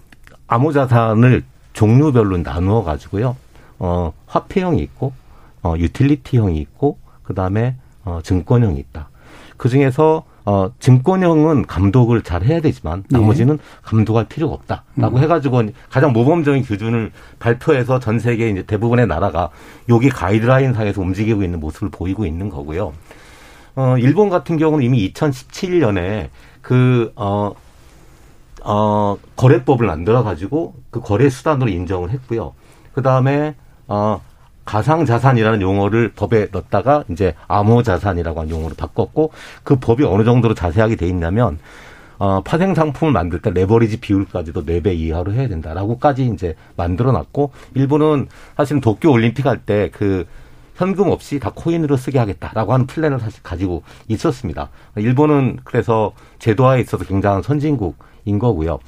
[0.48, 1.44] 암호자산을
[1.74, 3.36] 종류별로 나누어 가지고요.
[3.80, 5.14] 어, 화폐형이 있고,
[5.64, 9.10] 어, 유틸리티형이 있고, 그 다음에, 어, 증권형이 있다.
[9.58, 13.18] 그 중에서, 어, 증권형은 감독을 잘 해야 되지만, 네.
[13.18, 13.64] 나머지는 네.
[13.84, 15.24] 감독할 필요가 없다라고 음.
[15.24, 19.50] 해가지고 가장 모범적인 기준을 발표해서 전 세계 이제 대부분의 나라가
[19.90, 22.94] 여기 가이드라인 상에서 움직이고 있는 모습을 보이고 있는 거고요.
[23.76, 26.30] 어, 일본 같은 경우는 이미 2017년에
[26.62, 27.54] 그, 어,
[28.64, 32.54] 어, 거래법을 만들어 가지고 그 거래 수단으로 인정을 했고요.
[32.94, 33.56] 그 다음에
[33.88, 34.22] 어,
[34.66, 39.32] 가상 자산이라는 용어를 법에 넣었다가 이제 암호 자산이라고 하는 용어로 바꿨고
[39.64, 41.58] 그 법이 어느 정도로 자세하게 돼 있냐면
[42.20, 48.28] 어, 파생 상품을 만들 때 레버리지 비율까지도 4배 이하로 해야 된다라고까지 이제 만들어 놨고 일본은
[48.58, 50.26] 사실은 도쿄 올림픽 할 때 그
[50.76, 54.70] 현금 없이 다 코인으로 쓰게 하겠다라고 하는 플랜을 사실 가지고 있었습니다.
[54.96, 58.80] 일본은 그래서 제도화에 있어서 굉장한 선진국 인 거고요.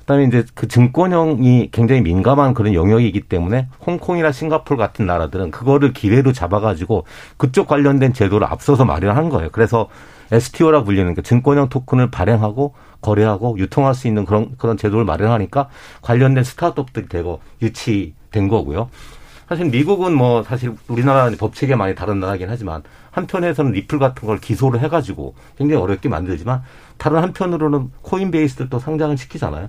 [0.00, 6.32] 그다음에 이제 그 증권형이 굉장히 민감한 그런 영역이기 때문에 홍콩이나 싱가폴 같은 나라들은 그거를 기회로
[6.32, 7.04] 잡아가지고
[7.38, 9.48] 그쪽 관련된 제도를 앞서서 마련한 거예요.
[9.50, 9.88] 그래서
[10.30, 15.68] STO라 불리는 그 증권형 토큰을 발행하고 거래하고 유통할 수 있는 그런 그런 제도를 마련하니까
[16.02, 18.90] 관련된 스타트업들이 되고 유치된 거고요.
[19.48, 24.80] 사실 미국은 뭐 사실 우리나라 법칙에 많이 다른 나라긴 하지만 한편에서는 리플 같은 걸 기소를
[24.80, 26.62] 해가지고 굉장히 어렵게 만들지만
[26.96, 29.68] 다른 한편으로는 코인베이스를 또 상장을 시키잖아요.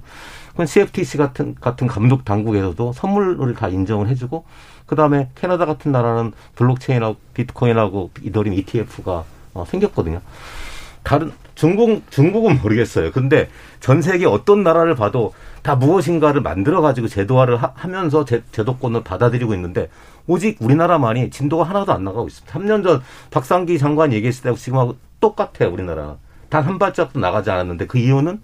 [0.51, 4.45] 그건 CFTC 같은 같은 감독 당국에서도 선물을 다 인정을 해주고
[4.85, 10.21] 그 다음에 캐나다 같은 나라는 블록체인하고 비트코인하고 이더리움 ETF가 어, 생겼거든요.
[11.03, 13.11] 다른 중국 중국은 모르겠어요.
[13.11, 13.49] 근데
[13.79, 19.53] 전 세계 어떤 나라를 봐도 다 무엇인가를 만들어 가지고 제도화를 하, 면서 제, 제도권을 받아들이고
[19.55, 19.89] 있는데
[20.27, 22.59] 오직 우리나라만이 진도가 하나도 안 나가고 있습니다.
[22.59, 23.01] 3년 전
[23.31, 25.71] 박상기 장관 얘기했을 때하고 지금하고 똑같아요.
[25.71, 26.17] 우리나라
[26.49, 28.39] 단 한 발짝도 나가지 않았는데 그 이유는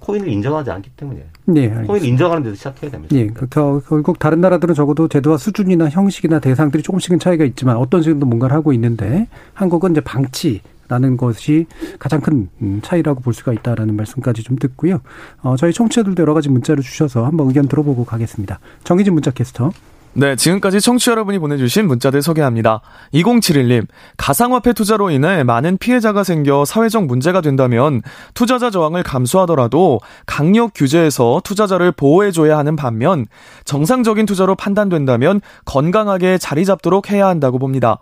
[0.00, 1.26] 코인을 인정하지 않기 때문이에요.
[1.46, 3.16] 네, 코인을 인정하는 데도 시작해야 됩니다.
[3.16, 8.24] 예, 그 결국 다른 나라들은 적어도 제도화 수준이나 형식이나 대상들이 조금씩은 차이가 있지만 어떤 식으로
[8.26, 11.66] 뭔가를 하고 있는데 한국은 이제 방치 라는 것이
[11.98, 15.00] 가장 큰 음, 차이라고 볼 수가 있다라는 말씀까지 좀 듣고요.
[15.42, 18.60] 어, 저희 청취자들도 여러 가지 문자를 주셔서 한번 의견 들어보고 가겠습니다.
[18.84, 19.72] 정희진 문자 캐스터.
[20.18, 22.80] 네, 지금까지 청취자 여러분이 보내주신 문자들 소개합니다.
[23.12, 23.86] 2071님,
[24.16, 28.00] 가상화폐 투자로 인해 많은 피해자가 생겨 사회적 문제가 된다면
[28.32, 33.26] 투자자 저항을 감수하더라도 강력 규제에서 투자자를 보호해줘야 하는 반면
[33.66, 37.98] 정상적인 투자로 판단된다면 건강하게 자리 잡도록 해야 한다고 봅니다.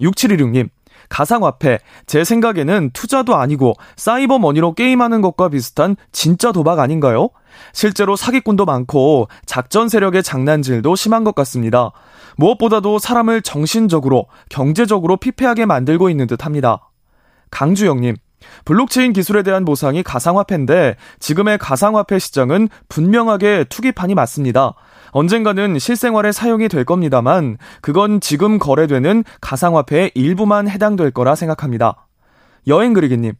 [0.00, 0.68] 6716님,
[1.10, 7.28] 가상화폐, 제 생각에는 투자도 아니고 사이버 머니로 게임하는 것과 비슷한 진짜 도박 아닌가요?
[7.74, 11.90] 실제로 사기꾼도 많고 작전 세력의 장난질도 심한 것 같습니다.
[12.36, 16.90] 무엇보다도 사람을 정신적으로, 경제적으로 피폐하게 만들고 있는 듯 합니다.
[17.50, 18.16] 강주영님,
[18.64, 24.74] 블록체인 기술에 대한 보상이 가상화폐인데 지금의 가상화폐 시장은 분명하게 투기판이 맞습니다.
[25.12, 32.06] 언젠가는 실생활에 사용이 될 겁니다만 그건 지금 거래되는 가상화폐의 일부만 해당될 거라 생각합니다.
[32.66, 33.34] 여행 그리기님.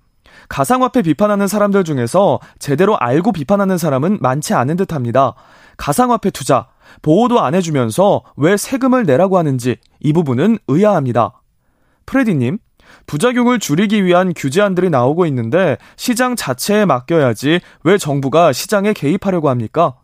[0.49, 5.35] 가상화폐 비판하는 사람들 중에서 제대로 알고 비판하는 사람은 많지 않은 듯 합니다.
[5.77, 6.69] 가상화폐 투자,
[7.03, 11.41] 보호도 안 해주면서 왜 세금을 내라고 하는지 이 부분은 의아합니다.
[12.07, 12.59] 프레디님,
[13.07, 19.97] 부작용을 줄이기 위한 규제안들이 나오고 있는데 시장 자체에 맡겨야지 왜 정부가 시장에 개입하려고 합니까?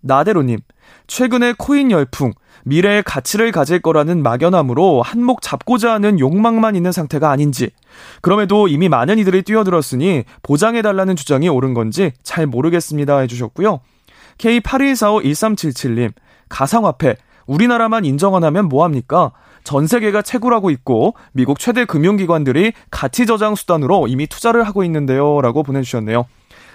[0.00, 0.58] 나대로님,
[1.06, 2.32] 최근에 코인 열풍,
[2.64, 7.70] 미래의 가치를 가질 거라는 막연함으로 한몫 잡고자 하는 욕망만 있는 상태가 아닌지,
[8.22, 13.80] 그럼에도 이미 많은 이들이 뛰어들었으니 보장해달라는 주장이 옳은 건지 잘 모르겠습니다 해주셨고요.
[14.38, 16.12] K81451377님,
[16.48, 17.16] 가상화폐,
[17.46, 19.32] 우리나라만 인정 안 하면 뭐합니까?
[19.62, 25.40] 전 세계가 채굴하고 있고 미국 최대 금융기관들이 가치 저장 수단으로 이미 투자를 하고 있는데요.
[25.40, 26.26] 라고 보내주셨네요.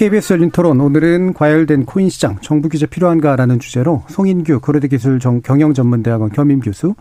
[0.00, 6.60] KBS 열린 토론 오늘은 과열된 코인 시장 정부 규제 필요한가라는 주제로 송인규 고려대기술 경영전문대학원 겸임
[6.60, 6.94] 교수,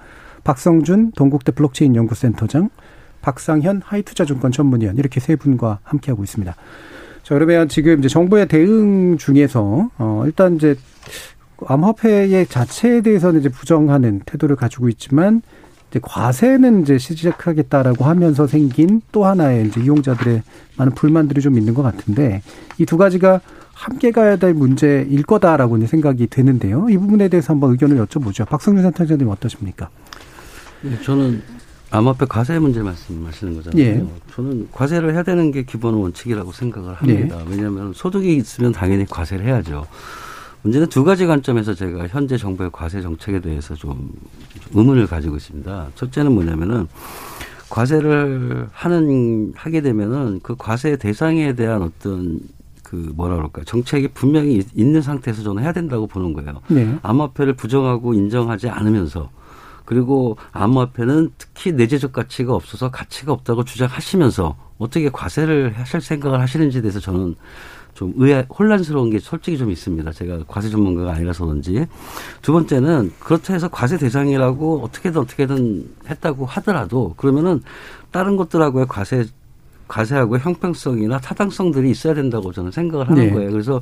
[0.44, 2.70] 박성준 동국대 블록체인 연구센터장,
[3.22, 6.54] 박상현 하이투자증권 전문위원 이렇게 세 분과 함께하고 있습니다.
[7.24, 10.76] 자 그러면 지금 이제 정부의 대응 중에서 어 일단 이제
[11.66, 15.42] 암호화폐의 자체에 대해서는 이제 부정하는 태도를 가지고 있지만
[15.90, 20.44] 이제 과세는 이제 시작하겠다라고 하면서 생긴 또 하나의 이제 이용자들의
[20.78, 22.42] 많은 불만들이 좀 있는 것 같은데
[22.78, 23.42] 이 두 가지가
[23.74, 26.88] 함께 가야 될 문제일 거다라고 이제 생각이 되는데요.
[26.90, 28.46] 이 부분에 대해서 한번 의견을 여쭤보죠.
[28.48, 29.90] 박성준 센터장님 어떠십니까?
[30.82, 31.42] 네, 저는
[31.92, 33.82] 암호화폐 과세 문제 말씀하시는 거잖아요.
[33.84, 34.06] 예.
[34.36, 37.38] 저는 과세를 해야 되는 게 기본 원칙이라고 생각을 합니다.
[37.40, 37.50] 예.
[37.50, 39.86] 왜냐하면 소득이 있으면 당연히 과세를 해야죠.
[40.62, 44.12] 문제는 두 가지 관점에서 제가 현재 정부의 과세 정책에 대해서 좀
[44.74, 45.92] 의문을 가지고 있습니다.
[45.96, 46.88] 첫째는 뭐냐면은
[47.70, 52.40] 과세를 하는 하게 되면은 그 과세 대상에 대한 어떤
[52.84, 56.62] 그 뭐라 그럴까 정책이 분명히 있는 상태에서 저는 해야 된다고 보는 거예요.
[56.68, 56.98] 네.
[57.04, 59.30] 암호화폐를 부정하고 인정하지 않으면서
[59.86, 67.00] 그리고 암호화폐는 특히 내재적 가치가 없어서 가치가 없다고 주장하시면서 어떻게 과세를 하실 생각을 하시는지에 대해서
[67.00, 67.36] 저는
[68.00, 70.10] 좀 의아 혼란스러운 게 솔직히 좀 있습니다.
[70.14, 71.86] 제가 과세 전문가가 아니라서 그런지.
[72.42, 77.62] 두 번째는 그렇다 해서 과세 대상이라고 어떻게든 어떻게든 했다고 하더라도 그러면은
[78.12, 79.26] 다른 것들하고의 과세
[79.90, 83.34] 과세하고 형평성이나 타당성들이 있어야 된다고 저는 생각을 하는 네.
[83.34, 83.52] 거예요.
[83.52, 83.82] 그래서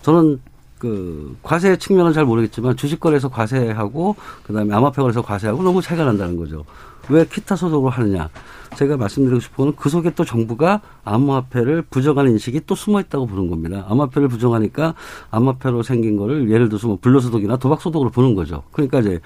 [0.00, 0.40] 저는
[0.78, 6.36] 그 과세 측면은 잘 모르겠지만 주식 거래에서 과세하고 그다음에 암호화폐 거래에서 과세하고 너무 차이가 난다는
[6.36, 6.64] 거죠.
[7.08, 8.28] 왜 기타 소득으로 하느냐?
[8.76, 13.48] 제가 말씀드리고 싶은 건 그 속에 또 정부가 암호화폐를 부정하는 인식이 또 숨어 있다고 보는
[13.48, 13.86] 겁니다.
[13.88, 14.94] 암호화폐를 부정하니까
[15.30, 18.62] 암호화폐로 생긴 거를 예를 들어서 뭐 불로소득이나 도박소득으로 보는 거죠.
[18.72, 19.20] 그러니까 이제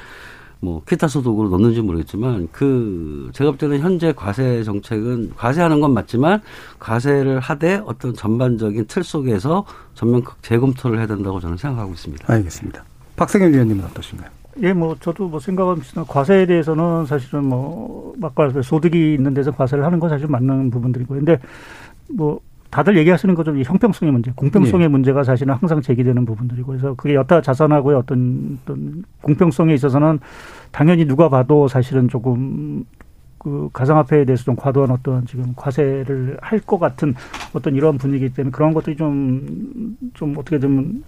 [0.62, 6.40] 뭐 기타 소득으로 넣는지 모르겠지만 그 제가 볼 때는 현재 과세 정책은 과세하는 건 맞지만
[6.78, 12.32] 과세를 하되 어떤 전반적인 틀 속에서 전면 재검토를 해야 된다고 저는 생각하고 있습니다.
[12.32, 12.84] 알겠습니다.
[13.16, 14.30] 박성현 위원님은 어떠신가요?
[14.62, 19.84] 예, 뭐 저도 뭐 생각은 비슷한 과세에 대해서는 사실은 뭐 아까 소득이 있는 데서 과세를
[19.84, 21.40] 하는 건 사실 맞는 부분들이고 근데
[22.08, 22.38] 뭐
[22.72, 24.90] 다들 얘기하시는 것좀 형평성의 문제, 공평성의 네.
[24.90, 30.20] 문제가 사실은 항상 제기되는 부분들이고 그래서 그게 여타 자산하고의 어떤 어떤 공평성에 있어서는
[30.70, 32.86] 당연히 누가 봐도 사실은 조금
[33.36, 37.14] 그 가상화폐에 대해서 좀 과도한 어떤 지금 과세를 할 것 같은
[37.52, 41.04] 어떤 이런 분위기 때문에 그런 것들이 좀, 좀 어떻게 보면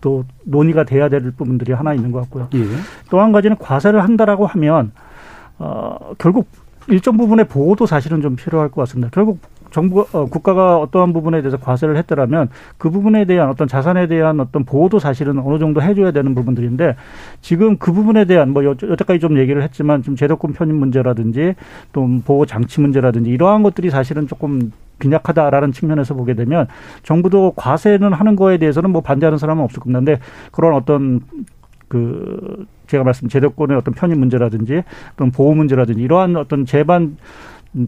[0.00, 2.48] 또 논의가 돼야 될 부분들이 하나 있는 것 같고요.
[2.54, 2.64] 예.
[3.10, 4.90] 또한 가지는 과세를 한다라고 하면
[5.60, 6.48] 어 결국
[6.88, 9.08] 일정 부분의 보호도 사실은 좀 필요할 것 같습니다.
[9.12, 9.38] 결국
[9.70, 12.48] 정부 어, 국가가 어떠한 부분에 대해서 과세를 했더라면
[12.78, 16.96] 그 부분에 대한 어떤 자산에 대한 어떤 보호도 사실은 어느 정도 해줘야 되는 부분들인데
[17.40, 21.54] 지금 그 부분에 대한 뭐 여, 여태까지 좀 얘기를 했지만 좀 제도권 편입 문제라든지
[21.92, 26.68] 또 보호 장치 문제라든지 이러한 것들이 사실은 조금 빈약하다라는 측면에서 보게 되면
[27.02, 30.22] 정부도 과세는 하는 거에 대해서는 뭐 반대하는 사람은 없을 겁니다.
[30.52, 31.20] 그런 어떤
[31.88, 34.82] 그 제가 말씀 제도권의 어떤 편입 문제라든지
[35.16, 37.16] 또는 보호 문제라든지 이러한 어떤 제반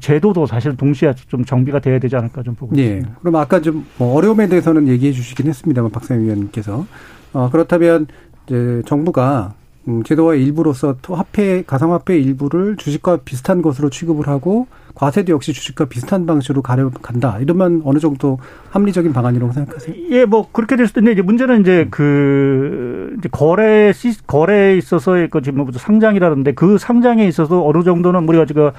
[0.01, 2.83] 제도도 사실 동시에 좀 정비가 돼야 되지 않을까 좀 보고 예.
[2.83, 3.17] 있습니다.
[3.21, 6.87] 그럼 아까 좀뭐 어려움에 대해서는 얘기해 주시긴 했습니다만 박상현 위원님께서
[7.33, 8.07] 어, 그렇다면
[8.47, 9.55] 이제 정부가
[9.89, 15.87] 음, 제도와 일부로서 또 화폐 가상화폐 일부를 주식과 비슷한 것으로 취급을 하고 과세도 역시 주식과
[15.87, 17.39] 비슷한 방식으로 가려 간다.
[17.41, 18.39] 이러면 어느 정도
[18.71, 19.95] 합리적인 방안이라고 생각하세요?
[20.11, 25.43] 예, 뭐 그렇게 됐을 텐데 이제 문제는 이제 그 이제 거래 시 거래에 있어서의 그
[25.43, 28.71] 지금 뭐 상장이라는데 그 상장에 있어서 어느 정도는 우리가 지금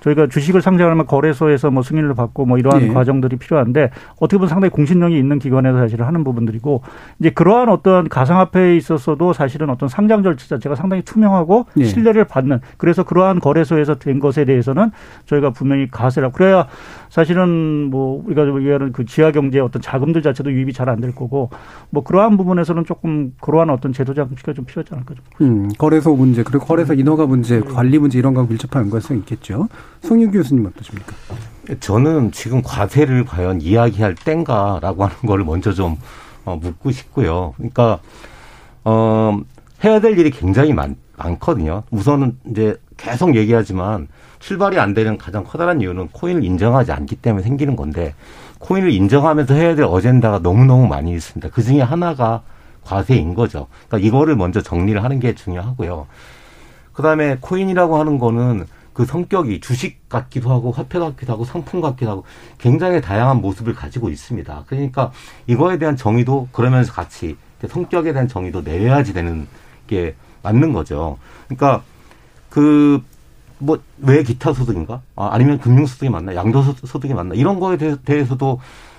[0.00, 2.88] 저희가 주식을 상장하면 거래소에서 뭐 승인을 받고 뭐 이러한 예.
[2.88, 6.82] 과정들이 필요한데 어떻게 보면 상당히 공신력이 있는 기관에서 사실은 하는 부분들이고
[7.18, 11.84] 이제 그러한 어떤 가상화폐에 있어서도 사실은 어떤 상장 절차 자체가 상당히 투명하고 예.
[11.84, 14.90] 신뢰를 받는 그래서 그러한 거래소에서 된 것에 대해서는
[15.26, 16.66] 저희가 분명히 과세를 그래야
[17.10, 21.50] 사실은 뭐 우리가 얘기하는 그 지하 경제의 어떤 자금들 자체도 유입이 잘 안 될 거고
[21.90, 25.24] 뭐 그러한 부분에서는 조금 그러한 어떤 제도 장치가 좀 필요하지 않을까 좀.
[25.46, 29.68] 음, 거래소 문제 그리고 거래소 인허가 문제, 관리 문제 이런 거하고 밀접한 연관성이 있겠죠.
[30.02, 31.12] 송유 교수님 어떠십니까?
[31.80, 35.96] 저는 지금 과세를 과연 이야기할 땐가라고 하는 걸 먼저 좀
[36.44, 37.52] 어, 묻고 싶고요.
[37.56, 38.00] 그러니까
[38.84, 39.38] 어,
[39.84, 41.82] 해야 될 일이 굉장히 많, 많거든요.
[41.90, 44.08] 우선은 이제 계속 얘기하지만
[44.38, 48.14] 출발이 안 되는 가장 커다란 이유는 코인을 인정하지 않기 때문에 생기는 건데
[48.58, 51.50] 코인을 인정하면서 해야 될 어젠다가 너무너무 많이 있습니다.
[51.50, 52.42] 그 중에 하나가
[52.84, 53.66] 과세인 거죠.
[53.88, 56.06] 그러니까 이거를 먼저 정리를 하는 게 중요하고요.
[56.92, 62.10] 그 다음에 코인이라고 하는 거는 그 성격이 주식 같기도 하고 화폐 같기도 하고 상품 같기도
[62.10, 62.24] 하고
[62.58, 64.64] 굉장히 다양한 모습을 가지고 있습니다.
[64.66, 65.12] 그러니까
[65.46, 69.46] 이거에 대한 정의도 그러면서 같이 성격에 대한 정의도 내려야지 되는
[69.86, 71.18] 게 맞는 거죠.
[71.48, 71.82] 그러니까
[72.48, 73.00] 그
[73.62, 75.02] 뭐 왜 기타 소득인가?
[75.16, 76.34] 아, 아니면 금융 소득이 맞나?
[76.34, 77.34] 양도 소득이 맞나?
[77.34, 78.58] 이런 거에 대해- 대해서도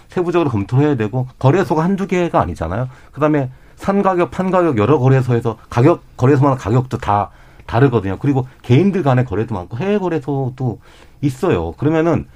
[0.10, 2.88] 세부적으로 검토를 해야 되고 거래소가 한두 개가 아니잖아요.
[3.12, 7.32] 그다음에 산 가격, 판 가격 여러 거래소에서 가격 거래소마다 가격도 다
[7.66, 8.18] 다르거든요.
[8.20, 10.80] 그리고 개인들 간의 거래도 많고 해외 거래소도
[11.22, 11.72] 있어요.
[11.72, 12.28] 그러면은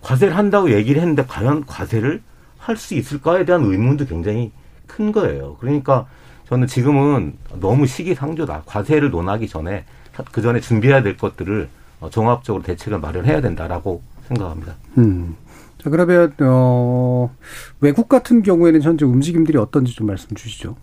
[0.00, 2.22] 과세를 한다고 얘기를 했는데 과연 과세를
[2.58, 4.50] 할 수 있을까에 대한 의문도 굉장히
[4.88, 5.56] 큰 거예요.
[5.60, 6.06] 그러니까
[6.52, 8.64] 저는 지금은 너무 시기상조다.
[8.66, 9.86] 과세를 논하기 전에
[10.32, 11.66] 그 전에 준비해야 될 것들을
[12.00, 14.74] 어, 종합적으로 대책을 마련해야 된다라고 생각합니다.
[14.98, 15.34] 음.
[15.82, 17.34] 자, 그러면, 어,
[17.80, 20.76] 외국 같은 경우에는 현재 움직임들이 어떤지 좀 말씀 주시죠.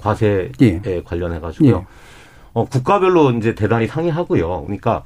[0.00, 1.02] 과세에 예.
[1.02, 1.76] 관련해 가지고요.
[1.76, 1.86] 예.
[2.52, 4.64] 어, 국가별로 이제 대단히 상이하고요.
[4.64, 5.02] 그러니까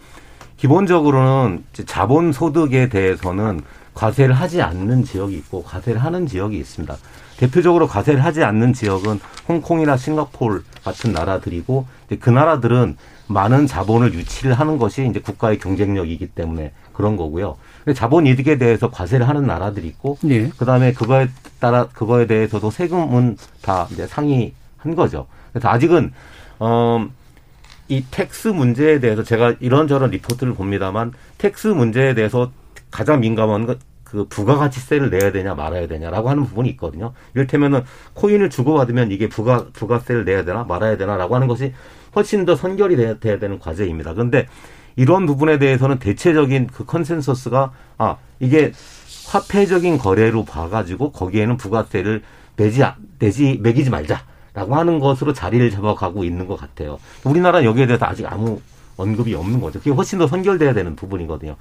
[0.56, 3.60] 기본적으로는 이제 자본 소득에 대해서는
[3.94, 6.96] 과세를 하지 않는 지역이 있고 과세를 하는 지역이 있습니다.
[7.36, 11.86] 대표적으로 과세를 하지 않는 지역은 홍콩이나 싱가포르 같은 나라들이고
[12.20, 17.56] 그 나라들은 많은 자본을 유치를 하는 것이 이제 국가의 경쟁력이기 때문에 그런 거고요.
[17.84, 20.48] 근데 자본 이득에 대해서 과세를 하는 나라들이 있고 예.
[20.50, 21.28] 그다음에 그거에
[21.58, 25.26] 따라 그거에 대해서도 세금은 다 이제 상이한 거죠.
[25.52, 26.12] 그래서 아직은
[26.58, 27.06] 어,
[27.88, 32.50] 이 tax 문제에 대해서 제가 이런저런 리포트를 봅니다만 tax 문제에 대해서
[32.90, 37.12] 가장 민감한 건 그 부가가치세를 내야 되냐 말아야 되냐라고 하는 부분이 있거든요.
[37.34, 37.82] 이를테면은
[38.12, 41.72] 코인을 주고받으면 이게 부가 부가세를 내야 되나 말아야 되나라고 하는 것이
[42.14, 44.12] 훨씬 더 선결이 돼야, 돼야 되는 과제입니다.
[44.12, 44.46] 그런데
[44.96, 48.72] 이런 부분에 대해서는 대체적인 그 consensus가 아 이게
[49.26, 52.22] 화폐적인 거래로 봐가지고 거기에는 부가세를
[52.56, 52.82] 내지
[53.18, 56.98] 내지 매기지 말자라고 하는 것으로 자리를 잡아가고 있는 것 같아요.
[57.24, 58.60] 우리나라는 여기에 대해서 아직 아무
[58.96, 59.78] 언급이 없는 거죠.
[59.78, 61.56] 그게 훨씬 더 선결돼야 되는 부분이거든요.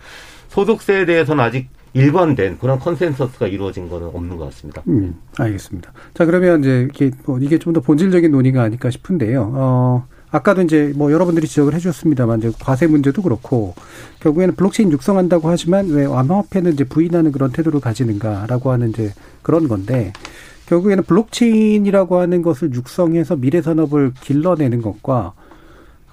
[0.49, 4.81] 소득세에 대해서는 아직 일관된 그런 consensus가 이루어진 거는 없는 것 같습니다.
[4.87, 5.91] 음, 알겠습니다.
[6.13, 9.51] 자, 그러면 이제 이게, 뭐 이게 좀 더 본질적인 논의가 아닐까 싶은데요.
[9.55, 13.75] 어, 아까도 이제 뭐 여러분들이 지적을 해주셨습니다만 이제 과세 문제도 그렇고
[14.19, 19.13] 결국에는 블록체인 육성한다고 하지만 왜 암호화폐는 이제 부인하는 그런 태도를 가지는가라고 하는 이제
[19.43, 20.13] 그런 건데
[20.65, 25.33] 결국에는 블록체인이라고 하는 것을 육성해서 미래 산업을 길러내는 것과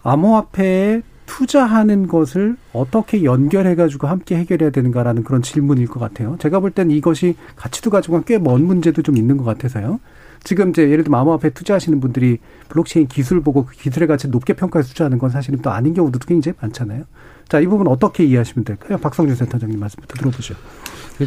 [0.03, 6.37] 암호화폐에 투자하는 것을 어떻게 연결해가지고 함께 해결해야 되는가라는 그런 질문일 것 같아요.
[6.41, 10.01] 제가 볼 때는 이것이 가치도 가지고 꽤 먼 문제도 좀 있는 것 같아서요.
[10.43, 14.89] 지금 이제 예를 들면 암호화폐 투자하시는 분들이 블록체인 기술 보고 그 기술의 가치 높게 평가해서
[14.89, 17.05] 투자하는 건 사실은 또 아닌 경우도 굉장히 많잖아요.
[17.49, 18.99] 자, 이 부분 어떻게 이해하시면 될까요?
[18.99, 20.55] 박성준 센터장님 말씀부터 들어보죠.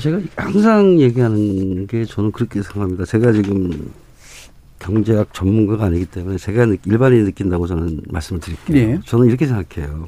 [0.01, 3.05] 제가 항상 얘기하는 게 저는 그렇게 생각합니다.
[3.05, 3.91] 제가 지금
[4.83, 8.77] 경제학 전문가가 아니기 때문에 제가 일반인이 느낀다고 저는 말씀을 드릴게요.
[8.77, 8.99] 예.
[9.05, 10.07] 저는 이렇게 생각해요.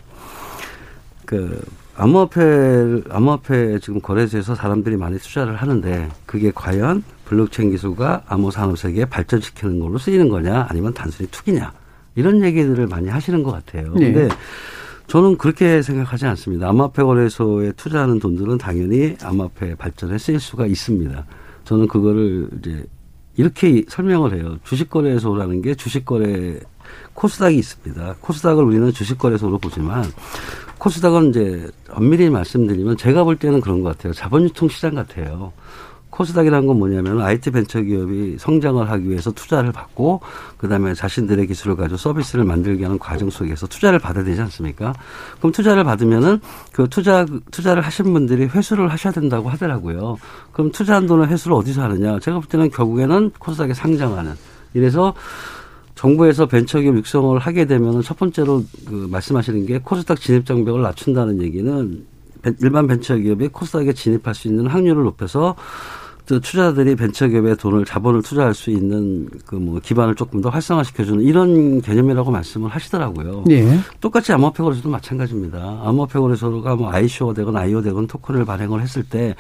[1.26, 1.64] 그
[1.96, 9.06] 암호화폐 암호화폐 지금 거래소에서 사람들이 많이 투자를 하는데 그게 과연 블록체인 기술과 암호 산업 세계에
[9.06, 11.72] 발전시키는 걸로 쓰이는 거냐 아니면 단순히 투기냐
[12.16, 13.94] 이런 얘기들을 많이 하시는 것 같아요.
[13.94, 14.12] 네.
[14.12, 14.36] 근데
[15.08, 16.68] 저는 그렇게 생각하지 않습니다.
[16.68, 21.26] 암호화폐 거래소에 투자하는 돈들은 당연히 암호화폐 발전에 쓰일 수가 있습니다.
[21.64, 22.86] 저는 그거를 이제
[23.38, 24.58] 이렇게 설명을 해요.
[24.64, 26.60] 주식거래소라는 게 주식거래
[27.14, 28.16] 코스닥이 있습니다.
[28.22, 30.06] 코스닥을 우리는 주식거래소로 보지만
[30.78, 34.14] 코스닥은 이제 엄밀히 말씀드리면 제가 볼 때는 그런 것 같아요.
[34.14, 35.54] 자본유통 시장 같아요.
[36.16, 40.22] 코스닥이라는 건 뭐냐면 IT 벤처 기업이 성장을 하기 위해서 투자를 받고
[40.58, 44.94] 그다음에 자신들의 기술을 가지고 서비스를 만들게 하는 과정 속에서 투자를 받아야 되지 않습니까?
[45.40, 46.40] 그럼 투자를 받으면은
[46.72, 50.18] 그 투자 투자를 하신 분들이 회수를 하셔야 된다고 하더라고요.
[50.54, 52.20] 그럼 투자한 돈을 회수를 어디서 하느냐?
[52.20, 54.34] 제가 볼 때는 결국에는 코스닥에 상장하는
[54.74, 55.14] 이래서
[55.96, 62.06] 정부에서 벤처기업 육성을 하게 되면은 첫 번째로 그 말씀하시는 게 코스닥 진입 장벽을 낮춘다는 얘기는
[62.62, 65.56] 일반 벤처기업이 코스닥에 진입할 수 있는 확률을 높여서
[66.26, 72.30] 투자자들이 벤처기업에 돈을 자본을 투자할 수 있는 그 뭐 기반을 조금 더 활성화시켜주는 이런 개념이라고
[72.30, 73.46] 말씀을 하시더라고요.
[73.50, 73.80] 예.
[74.00, 75.82] 똑같이 암호화폐 거래소도 마찬가지입니다.
[75.84, 79.36] 암호화폐 거래소가 뭐 아이쇼 되건 아이오 되건 토큰을 발행을 했을 때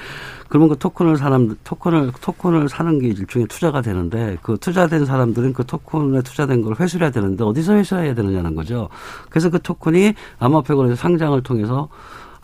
[0.47, 5.65] 그러면 그 토큰을 사람 토큰을 토큰을 사는 게 일종의 투자가 되는데 그 투자된 사람들은 그
[5.65, 8.89] 토큰에 투자된 걸 회수해야 되는데 어디서 회수해야 되느냐는 거죠.
[9.29, 11.89] 그래서 그 토큰이 암호화폐 거래소 상장을 통해서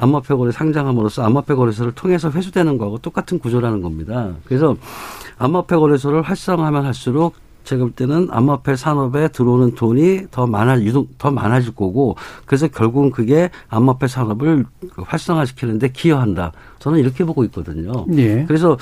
[0.02, 4.34] 암호화폐 거래 상장함으로써 암호화폐 거래소를 통해서 회수되는 거하고 똑같은 구조라는 겁니다.
[4.46, 4.76] 그래서
[5.38, 11.30] 암호화폐 거래소를 활성화하면 할수록 제가 볼 때는 암호화폐 산업에 들어오는 돈이 더 많아 유동 더
[11.30, 12.16] 많아질 거고
[12.48, 14.66] 그래서 결국은 그게 암호화폐 산업을
[14.98, 16.52] 활성화시키는데 기여한다.
[16.80, 18.08] 저는 이렇게 보고 있거든요.
[18.18, 18.46] 예.
[18.48, 18.78] 그래서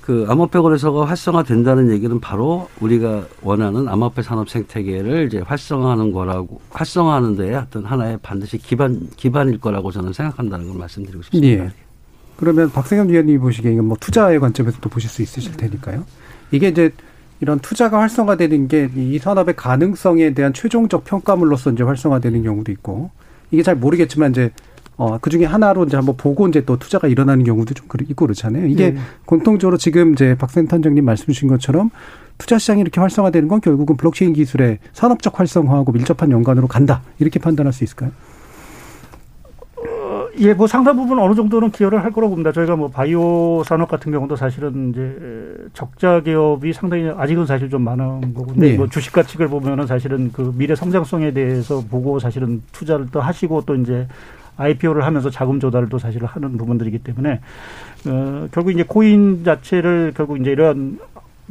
[0.00, 7.36] 그 암호화폐 거래소가 활성화된다는 얘기는 바로 우리가 원하는 암호화폐 산업 생태계를 이제 활성화하는 거라고 활성화하는
[7.36, 11.64] 데에 어떤 하나의 반드시 기반 기반일 거라고 저는 생각한다는 걸 말씀드리고 싶습니다.
[11.64, 11.70] 예.
[12.36, 16.04] 그러면 박세경 위원님이 보시기에 이건 뭐 투자의 관점에서 또 보실 수 있으실 테니까요.
[16.50, 16.90] 이게 이제
[17.42, 23.10] 이런 투자가 활성화되는 게 이 산업의 가능성에 대한 최종적 평가물로서 이제 활성화되는 경우도 있고
[23.50, 24.50] 이게 잘 모르겠지만 이제
[25.00, 28.66] 어, 그 중에 하나로 이제 한번 보고 이제 또 투자가 일어나는 경우도 좀 있고 그렇잖아요.
[28.66, 29.00] 이게 네.
[29.24, 31.88] 공통적으로 지금 이제 박센터장님 말씀 주신 것처럼
[32.36, 37.00] 투자 시장이 이렇게 활성화되는 건 결국은 블록체인 기술의 산업적 활성화하고 밀접한 연관으로 간다.
[37.18, 38.10] 이렇게 판단할 수 있을까요?
[39.78, 42.52] 어, 예, 뭐 상당 부분 어느 정도는 기여를 할 거라고 봅니다.
[42.52, 48.34] 저희가 뭐 바이오 산업 같은 경우도 사실은 이제 적자 기업이 상당히 아직은 사실 좀 많은
[48.34, 48.76] 거고, 네.
[48.76, 53.74] 뭐 주식 가치를 보면은 사실은 그 미래 성장성에 대해서 보고 사실은 투자를 또 하시고 또
[53.76, 54.06] 이제
[54.60, 57.40] IPO를 하면서 자금 조달도 사실 하는 부분들이기 때문에
[58.06, 60.98] 어, 결국 이제 코인 자체를 결국 이제 이런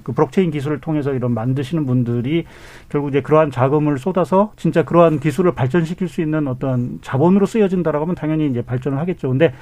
[0.04, 2.46] 그 블록체인 기술을 통해서 이런 만드시는 분들이
[2.88, 8.16] 결국 이제 그러한 자금을 쏟아서 진짜 그러한 기술을 발전시킬 수 있는 어떤 자본으로 쓰여진다라고 하면
[8.16, 9.30] 당연히 이제 발전을 하겠죠.
[9.30, 9.54] 근데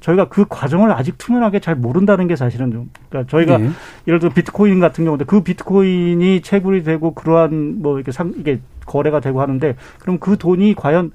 [0.00, 3.70] 저희가 그 과정을 아직 투명하게 잘 모른다는 게 사실은 좀 그러니까 저희가 네.
[4.06, 9.20] 예를 들어 비트코인 같은 경우도 그 비트코인이 채굴이 되고 그러한 뭐 이렇게 상 이게 거래가
[9.20, 11.12] 되고 하는데 그럼 그 돈이 과연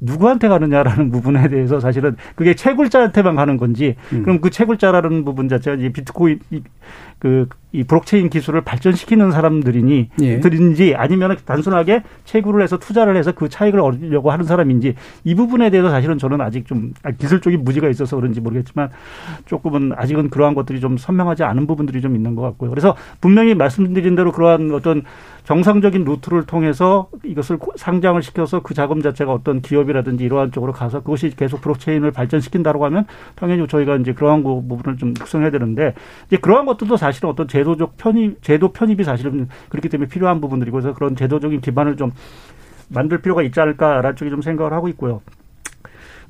[0.00, 4.22] 누구한테 가느냐라는 부분에 대해서 사실은 그게 채굴자한테만 가는 건지 음.
[4.22, 6.40] 그럼 그 채굴자라는 부분 자체가 이제 비트코인
[7.20, 10.40] 그 이 블록체인 기술을 발전시키는 사람들이니 예.
[10.40, 15.88] 들인지 아니면 단순하게 채굴을 해서 투자를 해서 그 차익을 얻으려고 하는 사람인지 이 부분에 대해서
[15.88, 18.90] 사실은 저는 아직 좀 기술적인 무지가 있어서 그런지 모르겠지만
[19.46, 22.70] 조금은 아직은 그러한 것들이 좀 선명하지 않은 부분들이 좀 있는 것 같고요.
[22.70, 25.04] 그래서 분명히 말씀드린 대로 그러한 어떤
[25.44, 31.34] 정상적인 루트를 통해서 이것을 상장을 시켜서 그 자금 자체가 어떤 기업이라든지 이러한 쪽으로 가서 그것이
[31.34, 33.06] 계속 블록체인을 발전시킨다고 하면
[33.36, 35.94] 당연히 저희가 이제 그러한 부분을 좀 육성해야 되는데
[36.26, 40.78] 이제 그러한 것들도 사실 은 어떤 제도적 편입, 제도 편입이 사실은 그렇기 때문에 필요한 부분들이고
[40.78, 42.12] 그래서 그런 제도적인 기반을 좀
[42.88, 45.20] 만들 필요가 있지 않을까라는 쪽에 좀 생각을 하고 있고요.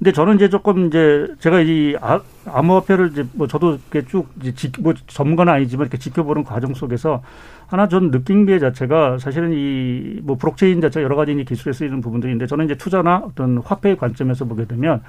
[0.01, 4.55] 근데 저는 이제 조금 이제 제가 이 아, 암호화폐를 이제 뭐 저도 이렇게 쭉 이제
[4.55, 7.23] 지, 뭐 전문가는 아니지만 이렇게 지켜보는 과정 속에서
[7.67, 12.65] 하나 전 느낀 게 자체가 사실은 이뭐 블록체인 자체 여러 가지 기술에 쓰이는 부분들인데 저는
[12.65, 15.03] 이제 투자나 어떤 화폐의 관점에서 보게 되면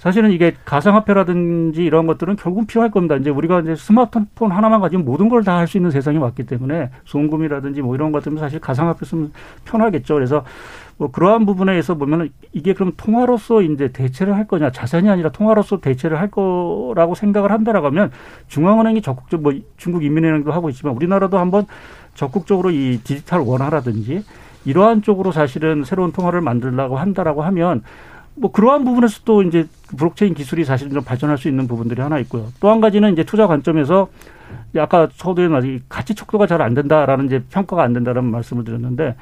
[0.00, 3.16] 사실은 이게 가상화폐라든지 이런 것들은 결국 필요할 겁니다.
[3.16, 6.90] 이제 우리가 이제 스마트폰 하나만 가지면 모든 걸 다 할 수 있는 세상이 왔기 때문에
[7.04, 9.30] 송금이라든지 뭐 이런 것들은 사실 가상화폐 쓰면
[9.66, 10.14] 편하겠죠.
[10.14, 10.42] 그래서
[10.96, 16.18] 뭐 그러한 부분에서 보면은 이게 그럼 통화로서 이제 대체를 할 거냐 자산이 아니라 통화로서 대체를
[16.18, 18.10] 할 거라고 생각을 한다라고 하면
[18.48, 21.66] 중앙은행이 적극적 뭐 중국 인민은행도 하고 있지만 우리나라도 한번
[22.14, 24.24] 적극적으로 이 디지털 원화라든지
[24.64, 27.82] 이러한 쪽으로 사실은 새로운 통화를 만들라고 한다라고 하면
[28.40, 29.66] 뭐 그러한 부분에서 또 이제
[29.98, 32.46] 블록체인 기술이 사실 좀 발전할 수 있는 부분들이 하나 있고요.
[32.60, 34.08] 또 한 가지는 이제 투자 관점에서
[34.78, 39.14] 아까 서두에 말이 가치 척도가 잘 안 된다라는 이제 평가가 안 된다라는 말씀을 드렸는데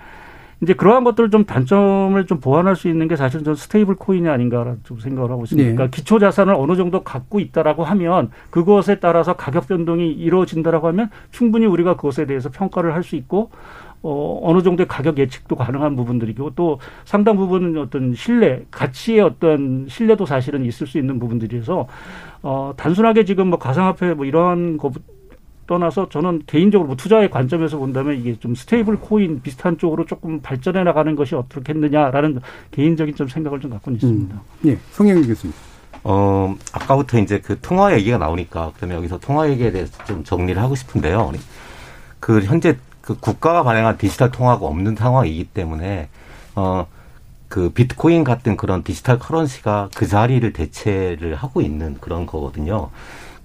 [0.61, 4.81] 이제 그러한 것들을 좀 단점을 좀 보완할 수 있는 게 사실 좀 stable coin이 아닌가라는
[4.85, 5.69] 좀 생각을 하고 있습니다.
[5.69, 5.75] 네.
[5.75, 11.67] 그러니까 기초 자산을 어느 정도 갖고 있다라고 하면 그것에 따라서 가격 변동이 이루어진다라고 하면 충분히
[11.67, 13.51] 우리가 그것에 대해서 평가를 할 수 있고
[14.03, 20.27] 어, 어느 정도의 가격 예측도 가능한 부분들이고 또 상당 부분은 어떤 신뢰, 가치의 어떤 신뢰도
[20.27, 21.87] 사실은 있을 수 있는 부분들이어서
[22.43, 24.93] 어, 단순하게 지금 뭐 가상화폐 뭐 이런 거
[25.67, 30.83] 떠나서 저는 개인적으로 뭐 투자의 관점에서 본다면 이게 좀 stable coin 비슷한 쪽으로 조금 발전해
[30.83, 32.41] 나가는 것이 어떻겠느냐라는
[32.71, 34.35] 개인적인 좀 생각을 좀 갖고 있습니다.
[34.35, 34.69] 음.
[34.71, 35.55] 예, 성영 교수님.
[36.05, 40.75] 어, 아까부터 이제 그 통화 얘기가 나오니까 그러면 여기서 통화 얘기에 대해서 좀 정리를 하고
[40.75, 41.33] 싶은데요.
[42.19, 42.77] 그 현재
[43.09, 46.11] 그 국가가 발행한 디지털 통화가 없는 상황이기 때문에
[46.55, 46.87] 어,
[47.49, 52.91] 그 비트코인 같은 그런 digital currency가 그 자리를 대체를 하고 있는 그런 거거든요.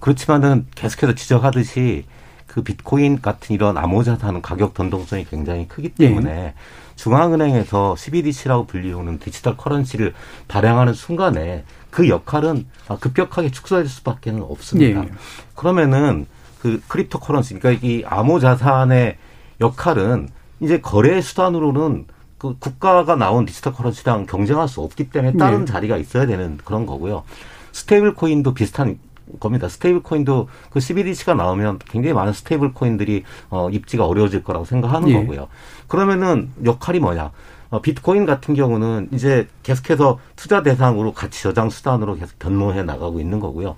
[0.00, 2.04] 그렇지만은 계속해서 지적하듯이
[2.46, 6.54] 그 비트코인 같은 이런 암호자산은 가격 변동성이 굉장히 크기 때문에 네.
[6.96, 10.12] 중앙은행에서 CBDC라고 불리우는 digital currency를
[10.46, 12.66] 발행하는 순간에 그 역할은
[13.00, 15.00] 급격하게 축소될 수밖에 는 없습니다.
[15.00, 15.08] 네.
[15.54, 16.26] 그러면은
[16.60, 19.16] 그 cryptocurrency, 그러니까 이 암호자산의
[19.60, 20.28] 역할은
[20.60, 22.06] 이제 거래 수단으로는
[22.38, 25.72] 그 국가가 나온 digital currency랑 경쟁할 수 없기 때문에 다른 네.
[25.72, 27.24] 자리가 있어야 되는 그런 거고요.
[27.72, 28.98] stable coin도 비슷한
[29.40, 29.68] 겁니다.
[29.68, 35.14] stable coin도 그 CBDC가 나오면 굉장히 많은 stable coin들이 어 입지가 어려워질 거라고 생각하는 예.
[35.14, 35.48] 거고요.
[35.88, 37.30] 그러면은 역할이 뭐냐?
[37.70, 43.40] 어, 비트코인 같은 경우는 이제 계속해서 투자 대상으로 가치 저장 수단으로 계속 변모해 나가고 있는
[43.40, 43.74] 거고요.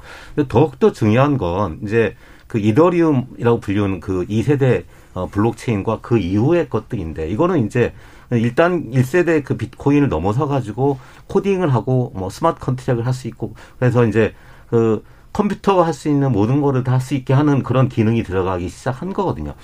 [0.48, 2.14] 더욱더 중요한 건 이제
[2.46, 4.84] 그 이더리움이라고 불리는 그 2세대
[5.16, 7.94] 어, 블록체인과 그 이후의 것들인데 이거는 이제
[8.30, 10.98] 일단 1세대 그 비트코인을 넘어서 가지고
[11.28, 14.34] 코딩을 하고 뭐 스마트 컨트랙을 할 수 있고 그래서 이제
[14.68, 15.02] 그
[15.32, 19.12] 컴퓨터가 할 수 있는 모든 거를 다 할 수 있게 하는 그런 기능이 들어가기 시작한
[19.14, 19.54] 거거든요.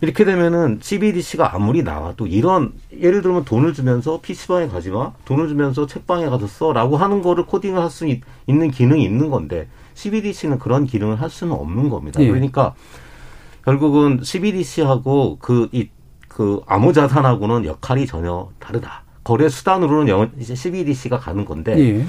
[0.00, 5.86] 이렇게 되면은 CBDC가 아무리 나와도 이런 예를 들면 돈을 주면서 PC방에 가지 마, 돈을 주면서
[5.86, 8.06] 책방에 가서 써라고 하는 거를 코딩을 할 수
[8.46, 12.20] 있는 기능이 있는 건데 CBDC는 그런 기능을 할 수는 없는 겁니다.
[12.22, 12.28] 예.
[12.28, 12.74] 그러니까
[13.68, 15.88] 결국은 CBDC하고 그 이
[16.38, 19.02] 그 암호자산하고는 역할이 전혀 다르다.
[19.24, 22.06] 거래 수단으로는 이제 CBDC가 가는 건데 예.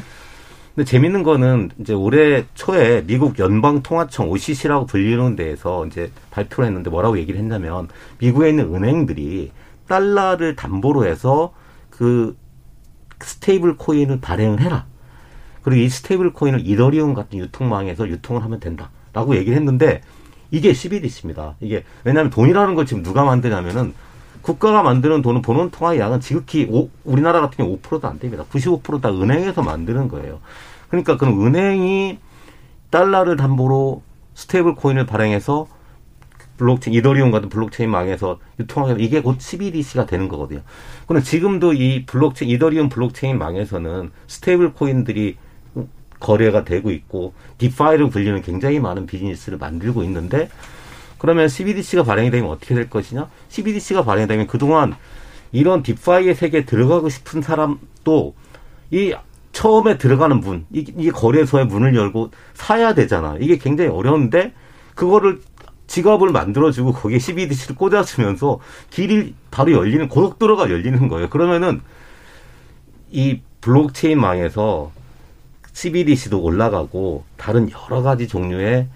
[0.75, 7.17] 근데 재밌는 거는 이제 올해 초에 미국 연방통화청 OCC라고 불리는 데에서 이제 발표를 했는데 뭐라고
[7.17, 7.87] 얘기를 했냐면
[8.19, 9.51] 미국에 있는 은행들이
[9.87, 11.51] 달러를 담보로 해서
[11.89, 12.37] 그
[13.19, 14.85] stable coin을 발행을 해라.
[15.63, 20.01] 그리고 이 stable coin을 이더리움 같은 유통망에서 유통을 하면 된다 라고 얘기를 했는데
[20.51, 21.55] 이게 CBDC입니다.
[21.59, 23.93] 이게 왜냐하면 돈이라는 걸 지금 누가 만드냐면은
[24.41, 28.45] 국가가 만드는 돈은 본원 통화의 양은 지극히 오, 우리나라 같은 경우 5%도 안 됩니다.
[28.51, 30.39] 95%다 은행에서 만드는 거예요.
[30.87, 32.19] 그러니까 그럼 은행이
[32.89, 34.01] 달러를 담보로
[34.33, 35.67] stable coin을 발행해서
[36.57, 40.61] 블록체인 이더리움 같은 블록체인 망에서 유통하게 이게 곧 CBDC가 되는 거거든요.
[41.07, 45.37] 그럼 지금도 이 블록체인 이더리움 블록체인 망에서는 stable coin들이
[46.19, 50.49] 거래가 되고 있고 DeFi로 불리는 굉장히 많은 비즈니스를 만들고 있는데
[51.17, 53.29] 그러면 CBDC가 발행이 되면 어떻게 될 것이냐?
[53.49, 54.95] CBDC가 발행이 되면 그동안
[55.51, 58.35] 이런 DeFi의 세계에 들어가고 싶은 사람도
[58.91, 59.13] 이
[59.51, 63.35] 처음에 들어가는 문, 이, 게 거래소의 문을 열고 사야 되잖아.
[63.39, 64.53] 이게 굉장히 어려운데
[64.95, 65.41] 그거를
[65.87, 68.59] 지갑을 만들어주고 거기에 CBDC를 꽂아주면서
[68.89, 71.29] 길이 바로 열리는 고속도로가 열리는 거예요.
[71.29, 71.81] 그러면은
[73.11, 74.91] 이 블록체인 망에서
[75.79, 78.87] CBDC도 올라가고 다른 여러 가지 종류의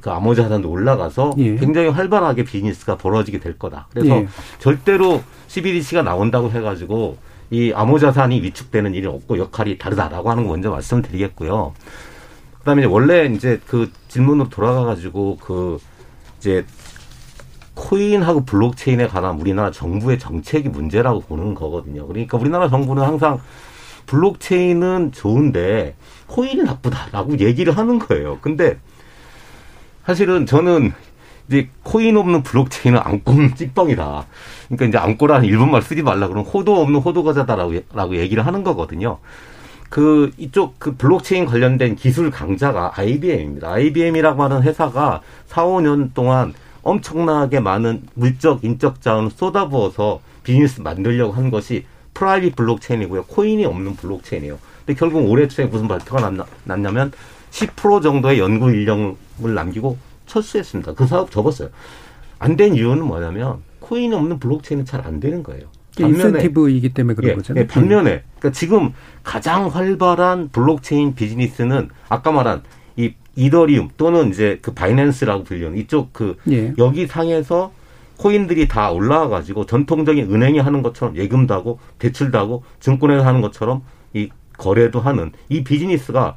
[0.00, 1.56] 그 암호자 산도 올라가서 예.
[1.56, 3.88] 굉장히 활발하게 비즈니스가 벌어지게 될 거다.
[3.90, 4.28] 그래서 예.
[4.60, 7.16] 절대로 CBDC가 나온다고 해가지고
[7.50, 11.72] 이 암호자산이 위축되는 일이 없고 역할이 다르다라고 하는 거 먼저 말씀드리겠고요.
[12.60, 15.78] 그다음에 이제 원래 이제 그 질문으로 돌아가가지고 그
[16.38, 16.64] 이제
[17.74, 22.06] 코인하고 블록체인에 관한 우리나라 정부의 정책이 문제라고 보는 거거든요.
[22.06, 23.40] 그러니까 우리나라 정부는 항상
[24.08, 25.94] 블록체인은 좋은데
[26.26, 28.38] 코인이 나쁘다라고 얘기를 하는 거예요.
[28.40, 28.78] 근데
[30.04, 30.92] 사실은 저는
[31.46, 34.26] 이제 코인 없는 블록체인은 앙꼬 없는 찐빵이다.
[34.68, 39.18] 그러니까 이제 앙꼬라는 일본말 쓰지 말라 그러면 호도 없는 호도 과자다라고 라고 얘기를 하는 거거든요.
[39.88, 43.72] 그 이쪽 그 블록체인 관련된 기술 강자가 IBM입니다.
[43.72, 46.52] IBM이라고 하는 회사가 4, 5년 동안
[46.82, 51.84] 엄청나게 많은 물적, 인적 자원을 쏟아부어서 비즈니스 만들려고 한 것이
[52.18, 53.24] private 블록체인이고요.
[53.24, 54.58] 코인이 없는 블록체인이에요.
[54.84, 57.12] 근데 결국 올해 초에 무슨 발표가 났나, 났냐 면
[57.52, 59.96] 10% 정도의 연구 인력을 남기고
[60.26, 60.94] 철수했습니다.
[60.94, 61.68] 그 사업 접었어요.
[62.40, 65.66] 안 된 이유는 뭐냐면 코인이 없는 블록체인은 잘 안 되는 거예요.
[65.98, 67.62] 인센티브이기 때문에 그런 예, 거잖아요.
[67.62, 68.92] 예, 반면에 그러니까 지금
[69.24, 72.62] 가장 활발한 블록체인 비즈니스는 아까 말한
[72.96, 76.72] 이 이더리움 또는 이제 그 바이낸스라고 불리는 이쪽 그 예.
[76.78, 77.72] 여기 상에서
[78.18, 83.82] 코인들이 다 올라와 가지고 전통적인 은행이 하는 것처럼 예금도 하고 대출도 하고 증권에서 하는 것처럼
[84.12, 86.36] 이 거래도 하는 이 비즈니스가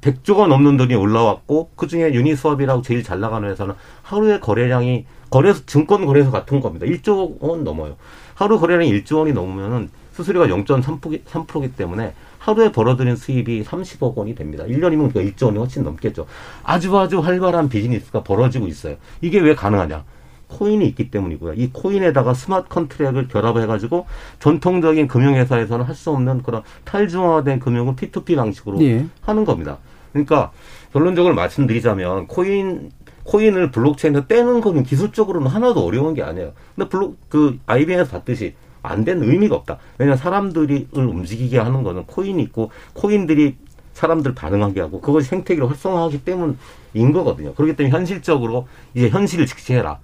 [0.00, 6.30] 100조가 넘는 돈이 올라왔고 그중에 유니스왑이라고 제일 잘 나가는 회사는 하루에 거래량이 거래소 증권 거래소
[6.30, 6.86] 같은 겁니다.
[6.86, 7.96] 1조 원 넘어요.
[8.34, 14.64] 하루 거래량이 1조 원이 넘으면은 수수료가 0.3%기 3%기 때문에 하루에 벌어들인 수입이 30억 원이 됩니다.
[14.64, 16.26] 1년이면 그 1조 원이 훨씬 넘겠죠.
[16.62, 18.96] 아주 아주 활발한 비즈니스가 벌어지고 있어요.
[19.20, 20.04] 이게 왜 가능하냐?
[20.48, 21.54] 코인이 있기 때문이고요.
[21.54, 24.06] 이 코인에다가 smart contract을 결합해가지고
[24.38, 29.06] 전통적인 금융회사에서는 할 수 없는 그런 탈중앙화된 금융을 P2P 방식으로 예.
[29.22, 29.78] 하는 겁니다.
[30.12, 30.52] 그러니까
[30.92, 32.90] 결론적으로 말씀드리자면 코인
[33.24, 36.52] 코인을 블록체인에서 떼는 거는 기술적으로는 하나도 어려운 게 아니에요.
[36.74, 39.78] 근데 블록 그 IBM에서 봤듯이 안 되는 의미가 없다.
[39.98, 43.56] 왜냐하면 사람들이 움직이게 하는 거는 코인이 있고 코인들이
[43.94, 47.54] 사람들 반응하게 하고 그것이 생태계를 활성화하기 때문인 거거든요.
[47.54, 49.98] 그렇기 때문에 현실적으로 이제 현실을 직시해라.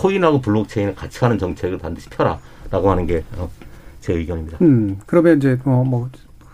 [0.00, 3.50] 코인하고 블록체인을 같이 가는 정책을 반드시 펴라라고 하는 게제 어,
[4.08, 4.58] 의견입니다.
[4.62, 6.08] 음, 그러면 이제 어, 뭐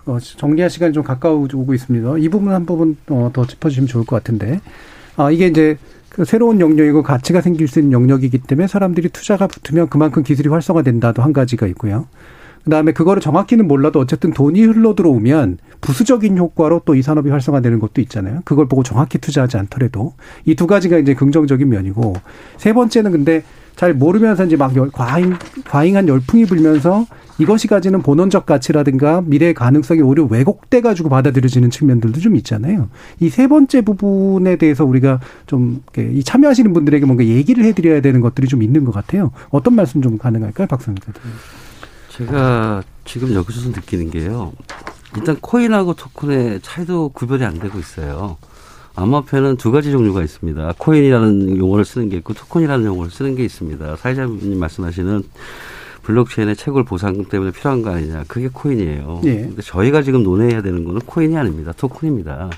[0.07, 2.18] 어, 정리할 시간이 좀 가까워지고 있습니다.
[2.18, 4.61] 이 부분 한 부분 어, 더 짚어주시면 좋을 것 같은데,
[5.16, 5.78] 아 이게 이제
[6.09, 11.22] 그 새로운 영역이고 가치가 생길 수 있는 영역이기 때문에 사람들이 투자가 붙으면 그만큼 기술이 활성화된다도
[11.22, 12.07] 한 가지가 있고요.
[12.66, 18.00] 그다음에 그거를 정확히는 몰라도 어쨌든 돈이 흘러 들어오면 부수적인 효과로 또 이 산업이 활성화되는 것도
[18.02, 18.40] 있잖아요.
[18.44, 20.14] 그걸 보고 정확히 투자하지 않더라도
[20.44, 22.14] 이 두 가지가 이제 긍정적인 면이고
[22.56, 23.44] 세 번째는 근데
[23.76, 25.34] 잘 모르면서 이제 막 과잉
[25.66, 27.06] 과잉한 열풍이 불면서
[27.38, 32.88] 이것이 가지는 본원적 가치라든가 미래의 가능성이 오히려 왜곡돼 가지고 받아들여지는 측면들도 좀 있잖아요.
[33.20, 38.48] 이 세 번째 부분에 대해서 우리가 좀 이 참여하시는 분들에게 뭔가 얘기를 해드려야 되는 것들이
[38.48, 39.30] 좀 있는 것 같아요.
[39.50, 40.96] 어떤 말씀 좀 가능할까요, 대표님?
[42.16, 44.52] 제가 지금 여기서 느끼는 게요.
[45.16, 48.38] 일단 코인하고 토큰의 차이도 구별이 안 되고 있어요.
[48.94, 50.74] 암호화폐는 두 가지 종류가 있습니다.
[50.78, 53.96] 코인이라는 용어를 쓰는 게 있고 토큰이라는 용어를 쓰는 게 있습니다.
[53.96, 55.22] 사회자님 말씀하시는
[56.04, 58.24] 블록체인의 채굴 보상 때문에 필요한 거 아니냐.
[58.28, 59.20] 그게 코인이에요.
[59.24, 59.34] 예.
[59.42, 61.72] 근데 저희가 지금 논의해야 되는 거는 코인이 아닙니다.
[61.76, 62.48] 토큰입니다.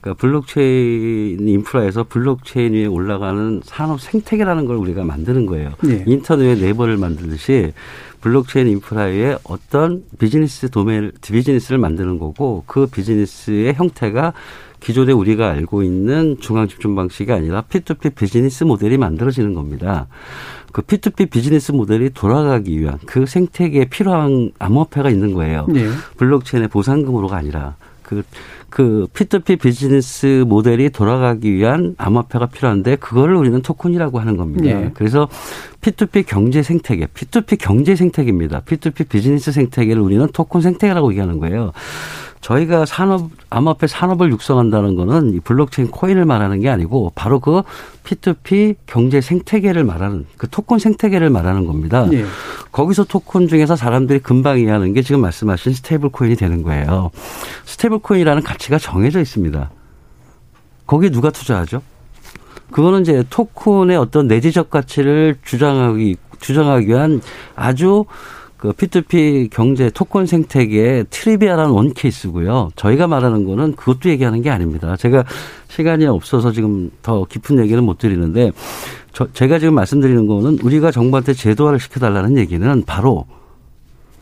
[0.00, 5.72] 그러니까 블록체인 인프라에서 블록체인 위에 올라가는 산업 생태계라는 걸 우리가 만드는 거예요.
[5.86, 6.04] 예.
[6.06, 7.72] 인터넷 네이버를 만들듯이
[8.20, 14.32] 블록체인 인프라에 어떤 비즈니스 도메인, 비즈니스를 만드는 거고 그 비즈니스의 형태가
[14.80, 20.06] 기존에 우리가 알고 있는 중앙 집중 방식이 아니라 P2P 비즈니스 모델이 만들어지는 겁니다.
[20.72, 25.66] 그 P2P 비즈니스 모델이 돌아가기 위한 그 생태계에 필요한 암호화폐가 있는 거예요.
[25.68, 25.88] 네.
[26.16, 27.76] 블록체인의 보상금으로가 아니라
[28.08, 28.22] 그,
[28.70, 34.64] 그 P2P 비즈니스 모델이 돌아가기 위한 암호화폐가 필요한데 그거를 우리는 토큰이라고 하는 겁니다.
[34.64, 34.90] 네.
[34.94, 35.28] 그래서
[35.82, 38.62] P2P 경제 생태계, P2P 경제 생태계입니다.
[38.62, 41.72] P2P 비즈니스 생태계를 우리는 토큰 생태계라고 얘기하는 거예요.
[42.40, 47.62] 저희가 산업 암호화폐 산업을 육성한다는 거는 이 블록체인 코인을 말하는 게 아니고 바로 그
[48.04, 52.06] P2P 경제 생태계를 말하는 그 토큰 생태계를 말하는 겁니다.
[52.06, 52.24] 네.
[52.72, 57.10] 거기서 토큰 중에서 사람들이 금방 이해하는 게 지금 말씀하신 stable coin이 되는 거예요.
[57.64, 59.70] stable coin이라는 가치가 정해져 있습니다.
[60.86, 61.82] 거기에 누가 투자하죠?
[62.70, 67.20] 그거는 이제 토큰의 어떤 내재적 가치를 주장하기 주장하기 위한
[67.56, 68.04] 아주
[68.58, 72.70] 그 P2P 경제 토큰 생태계의 trivial한 one case고요.
[72.74, 74.96] 저희가 말하는 거는 그것도 얘기하는 게 아닙니다.
[74.96, 75.24] 제가
[75.68, 78.50] 시간이 없어서 지금 더 깊은 얘기는 못 드리는데
[79.12, 83.26] 저, 제가 지금 말씀드리는 거는 우리가 정부한테 제도화를 시켜달라는 얘기는 바로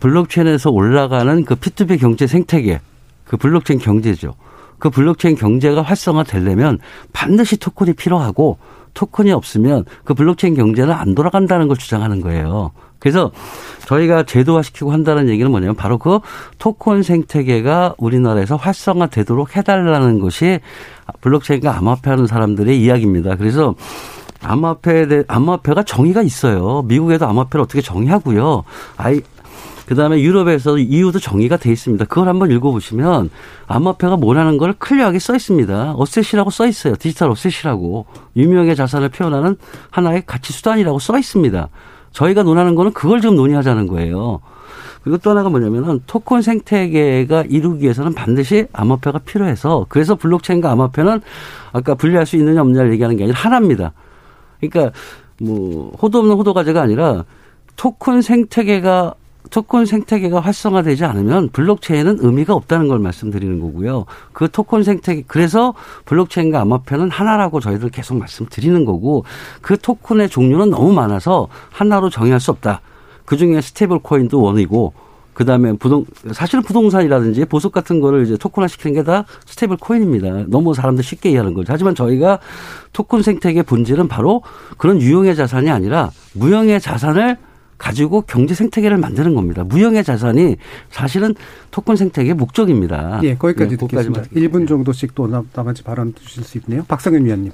[0.01, 2.81] 블록체인에서 올라가는 그 P2P 경제 생태계,
[3.25, 4.35] 그 블록체인 경제죠.
[4.79, 6.79] 그 블록체인 경제가 활성화되려면
[7.15, 8.59] 반드시 토큰이 필요하고
[8.93, 12.73] 토큰이 없으면 그 블록체인 경제는 안 돌아간다는 걸 주장하는 거예요.
[13.07, 13.31] 그래서
[13.87, 16.19] 저희가 제도화시키고 한다는 얘기는 뭐냐면 바로 그
[16.59, 20.59] 토큰 생태계가 우리나라에서 활성화되도록 해달라는 것이
[21.21, 23.37] 블록체인과 암호화폐 하는 사람들의 이야기입니다.
[23.37, 23.77] 그래서
[24.43, 26.83] 암호화폐에 대해, 암호화폐가 정의가 있어요.
[26.83, 28.65] 미국에도 암호화폐를 어떻게 정의하고요.
[28.97, 29.21] 아이,
[29.87, 32.07] 그 다음에 유럽에서 EU도 정의가 돼 있습니다.
[32.07, 33.31] 그걸 한번 읽어보시면
[33.69, 35.95] 암호화폐가 뭐라는 걸 클리어하게 써 있습니다.
[35.97, 36.97] 어셋이라고 써 있어요.
[36.97, 38.07] 디지털 어셋이라고.
[38.35, 39.59] 유명의 자산을 표현하는
[39.93, 41.69] 하나의 가치 수단이라고 써 있습니다.
[42.17, 44.41] 저희가 논하는 거는 그걸 지금 논의하자는 거예요.
[45.03, 51.21] 그리고 또 하나가 뭐냐면은 토큰 생태계가 이루기 위해서는 반드시 암호화폐가 필요해서 그래서 블록체인과 암호화폐는
[51.73, 53.93] 아까 분리할 수 있느냐 없느냐를 얘기하는 게 아니라 하나입니다.
[54.61, 54.99] 그러니까
[55.41, 57.25] 뭐 호도 없는 호도 과자가 아니라
[57.77, 59.15] 토큰 생태계가
[59.51, 64.07] 토큰 생태계가 활성화되지 않으면 블록체인은 의미가 없다는 걸 말씀드리는 거고요.
[64.33, 65.75] 그 토큰 생태계 그래서
[66.05, 69.25] 블록체인과 암호화폐는 하나라고 저희들 계속 말씀드리는 거고
[69.61, 72.81] 그 토큰의 종류는 너무 많아서 하나로 정의할 수 없다.
[73.25, 74.93] 그 중에 stable coin도 one이고
[75.35, 80.45] 그다음에 부동 사실은 부동산이라든지 보석 같은 거를 이제 토큰화 시키는 게 다 stable coin입니다.
[80.49, 81.73] 너무 사람들 쉽게 이해하는 거죠.
[81.73, 82.39] 하지만 저희가
[82.93, 84.43] 토큰 생태계 본질은 바로
[84.79, 87.37] 그런 유형의 자산이 아니라 무형의 자산을
[87.79, 89.65] 가지고 경제 생태계를 만드는 겁니다.
[89.65, 90.57] 무형의 자산이
[90.91, 91.35] 사실은
[91.71, 93.21] 토큰 생태계의 목적입니다.
[93.23, 94.23] 예, 거기까지 네, 듣겠습니다.
[94.23, 96.85] 1분 정도씩 또 나머지 발언 주실 수 있네요.
[96.89, 97.53] 박성현 위원님.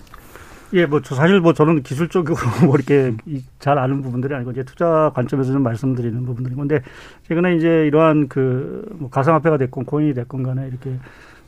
[0.75, 3.15] 예, 뭐, 저 사실 뭐 저는 기술적으로 뭐 이렇게
[3.59, 6.81] 잘 아는 부분들이 아니고 이제 투자 관점에서 좀 말씀드리는 부분들인 건데
[7.29, 10.97] 최근에 이제 이러한 그뭐 가상화폐가 됐건 코인이 됐건 간에 이렇게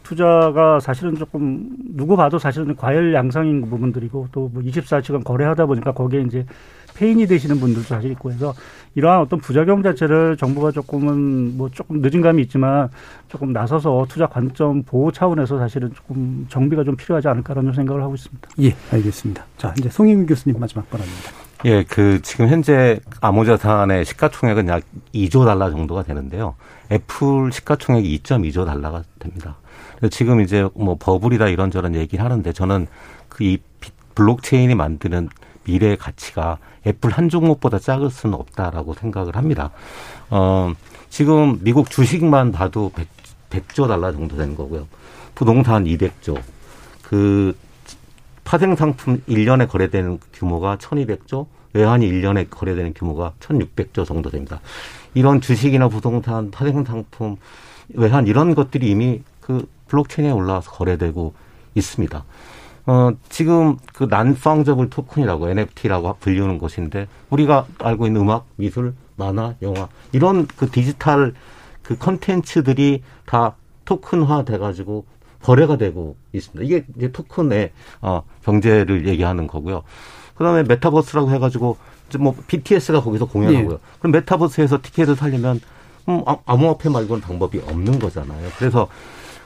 [0.02, 6.20] 투자가 사실은 조금 누구 봐도 사실은 과열 양상인 부분들이고 또 뭐 24시간 거래하다 보니까 거기에
[6.20, 6.44] 이제
[6.94, 8.54] 페인이 되시는 분들도 사실 있고 해서
[8.94, 12.88] 이러한 어떤 부작용 자체를 정부가 조금은 뭐 조금 늦은 감이 있지만
[13.28, 18.48] 조금 나서서 투자 관점 보호 차원에서 사실은 조금 정비가 좀 필요하지 않을까라는 생각을 하고 있습니다.
[18.62, 19.44] 예, 알겠습니다.
[19.58, 21.30] 자, 이제 송임 교수님 마지막 발언입니다.
[21.64, 24.82] 예, 그 지금 현재 암호자산의 시가총액은 약
[25.14, 26.54] 2조 달러 정도가 되는데요.
[26.92, 29.56] 애플 시가총액이 2.2조 달러가 됩니다.
[30.10, 32.86] 지금 이제 뭐 버블이다 이런저런 얘기를 하는데 저는
[33.28, 33.58] 그 이
[34.14, 35.28] 블록체인이 만드는
[35.64, 39.70] 미래의 가치가 애플 한 종목보다 작을 수는 없다라고 생각을 합니다.
[40.30, 40.72] 어,
[41.08, 43.08] 지금 미국 주식만 봐도 100,
[43.50, 44.86] 100 조 달러 정도 되는 거고요.
[45.34, 46.40] 부동산 200조.
[47.02, 47.56] 그
[48.44, 54.60] 파생 상품 1년에 거래되는 규모가 1200조, 외환이 1년에 거래되는 규모가 1600조 정도 됩니다.
[55.14, 57.36] 이런 주식이나 부동산, 파생 상품,
[57.94, 61.34] 외환 이런 것들이 이미 그 블록체인에 올라와서 거래되고
[61.74, 62.24] 있습니다.
[62.86, 69.88] 어, 지금 그 난팡저블 토큰이라고 NFT라고 불리는 것인데 우리가 알고 있는 음악, 미술, 만화, 영화
[70.12, 71.34] 이런 그 디지털
[71.82, 75.06] 그 컨텐츠들이 다 토큰화 돼가지고
[75.42, 76.64] 거래가 되고 있습니다.
[76.64, 79.82] 이게 이제 토큰의 어, 경제를 얘기하는 거고요.
[80.36, 81.76] 그다음에 메타버스라고 해가지고
[82.18, 83.76] 뭐 BTS가 거기서 공연하고요.
[83.76, 83.78] 네.
[83.98, 85.60] 그럼 메타버스에서 티켓을 살려면
[86.08, 88.50] 음, 아, 암호화폐 말고는 방법이 없는 거잖아요.
[88.58, 88.88] 그래서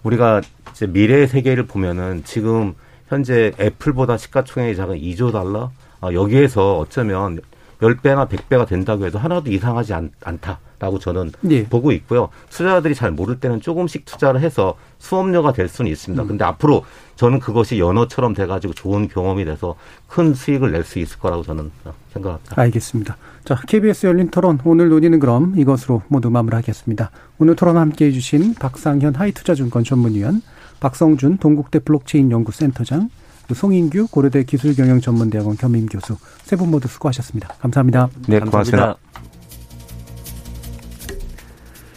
[0.03, 2.75] 우리가 이제 미래의 세계를 보면은 지금
[3.09, 7.41] 현재 애플보다 시가총액이 작은 2조 달러 어, 여기에서 어쩌면
[7.81, 11.65] 10배나 100배가 된다고 해도 하나도 이상하지 않, 다라고 저는 예.
[11.65, 12.29] 보고 있고요.
[12.51, 16.23] 투자자들이 잘 모를 때는 조금씩 투자를 해서 수업료가 될 수는 있습니다.
[16.23, 16.29] 음.
[16.29, 16.85] 근데 앞으로
[17.15, 19.77] 저는 그것이 연어처럼 돼가지고 좋은 경험이 돼서
[20.09, 21.71] 큰 수익을 낼 수 있을 거라고 저는
[22.13, 22.61] 생각합니다.
[22.61, 23.17] 알겠습니다.
[23.45, 27.11] 자, KBS 열린 토론 오늘 논의는 그럼 이것으로 모두 마무리하겠습니다.
[27.39, 30.43] 오늘 토론 함께해 주신 박상현 하이투자증권 전문위원
[30.81, 33.11] 박성준 동국대 블록체인 연구센터장,
[33.53, 37.49] 송인규 고려대 기술경영전문대학원 겸임 교수 세 분 모두 수고하셨습니다.
[37.61, 38.09] 감사합니다.
[38.27, 38.97] 네, 고맙습니다.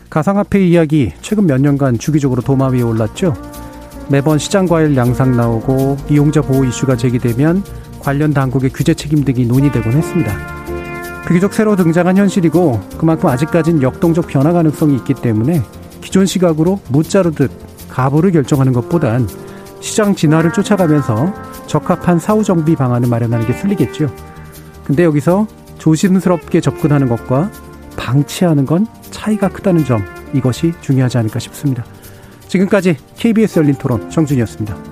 [0.10, 3.34] 가상화폐 이야기 최근 몇 년간 주기적으로 도마 위에 올랐죠.
[4.10, 7.64] 매번 시장 과열 양상 나오고 이용자 보호 이슈가 제기되면
[8.00, 10.34] 관련 당국의 규제 책임 등이 논의되곤 했습니다.
[11.28, 15.62] 비교적 새로 등장한 현실이고 그만큼 아직까진 역동적 변화 가능성이 있기 때문에
[16.02, 17.52] 기존 시각으로 무자르듯
[17.92, 19.28] 가부를 결정하는 것보단
[19.82, 21.34] 시장 진화를 쫓아가면서
[21.68, 24.14] 적합한 사후 정비 방안을 마련하는 게 순리겠죠.
[24.84, 25.48] 근데 여기서
[25.78, 27.52] 조심스럽게 접근하는 것과
[27.98, 30.04] 방치하는 건 차이가 크다는 점
[30.34, 31.84] 이것이 중요하지 않을까 싶습니다.
[32.48, 34.91] 지금까지 KBS 열린 토론 정준이었습니다.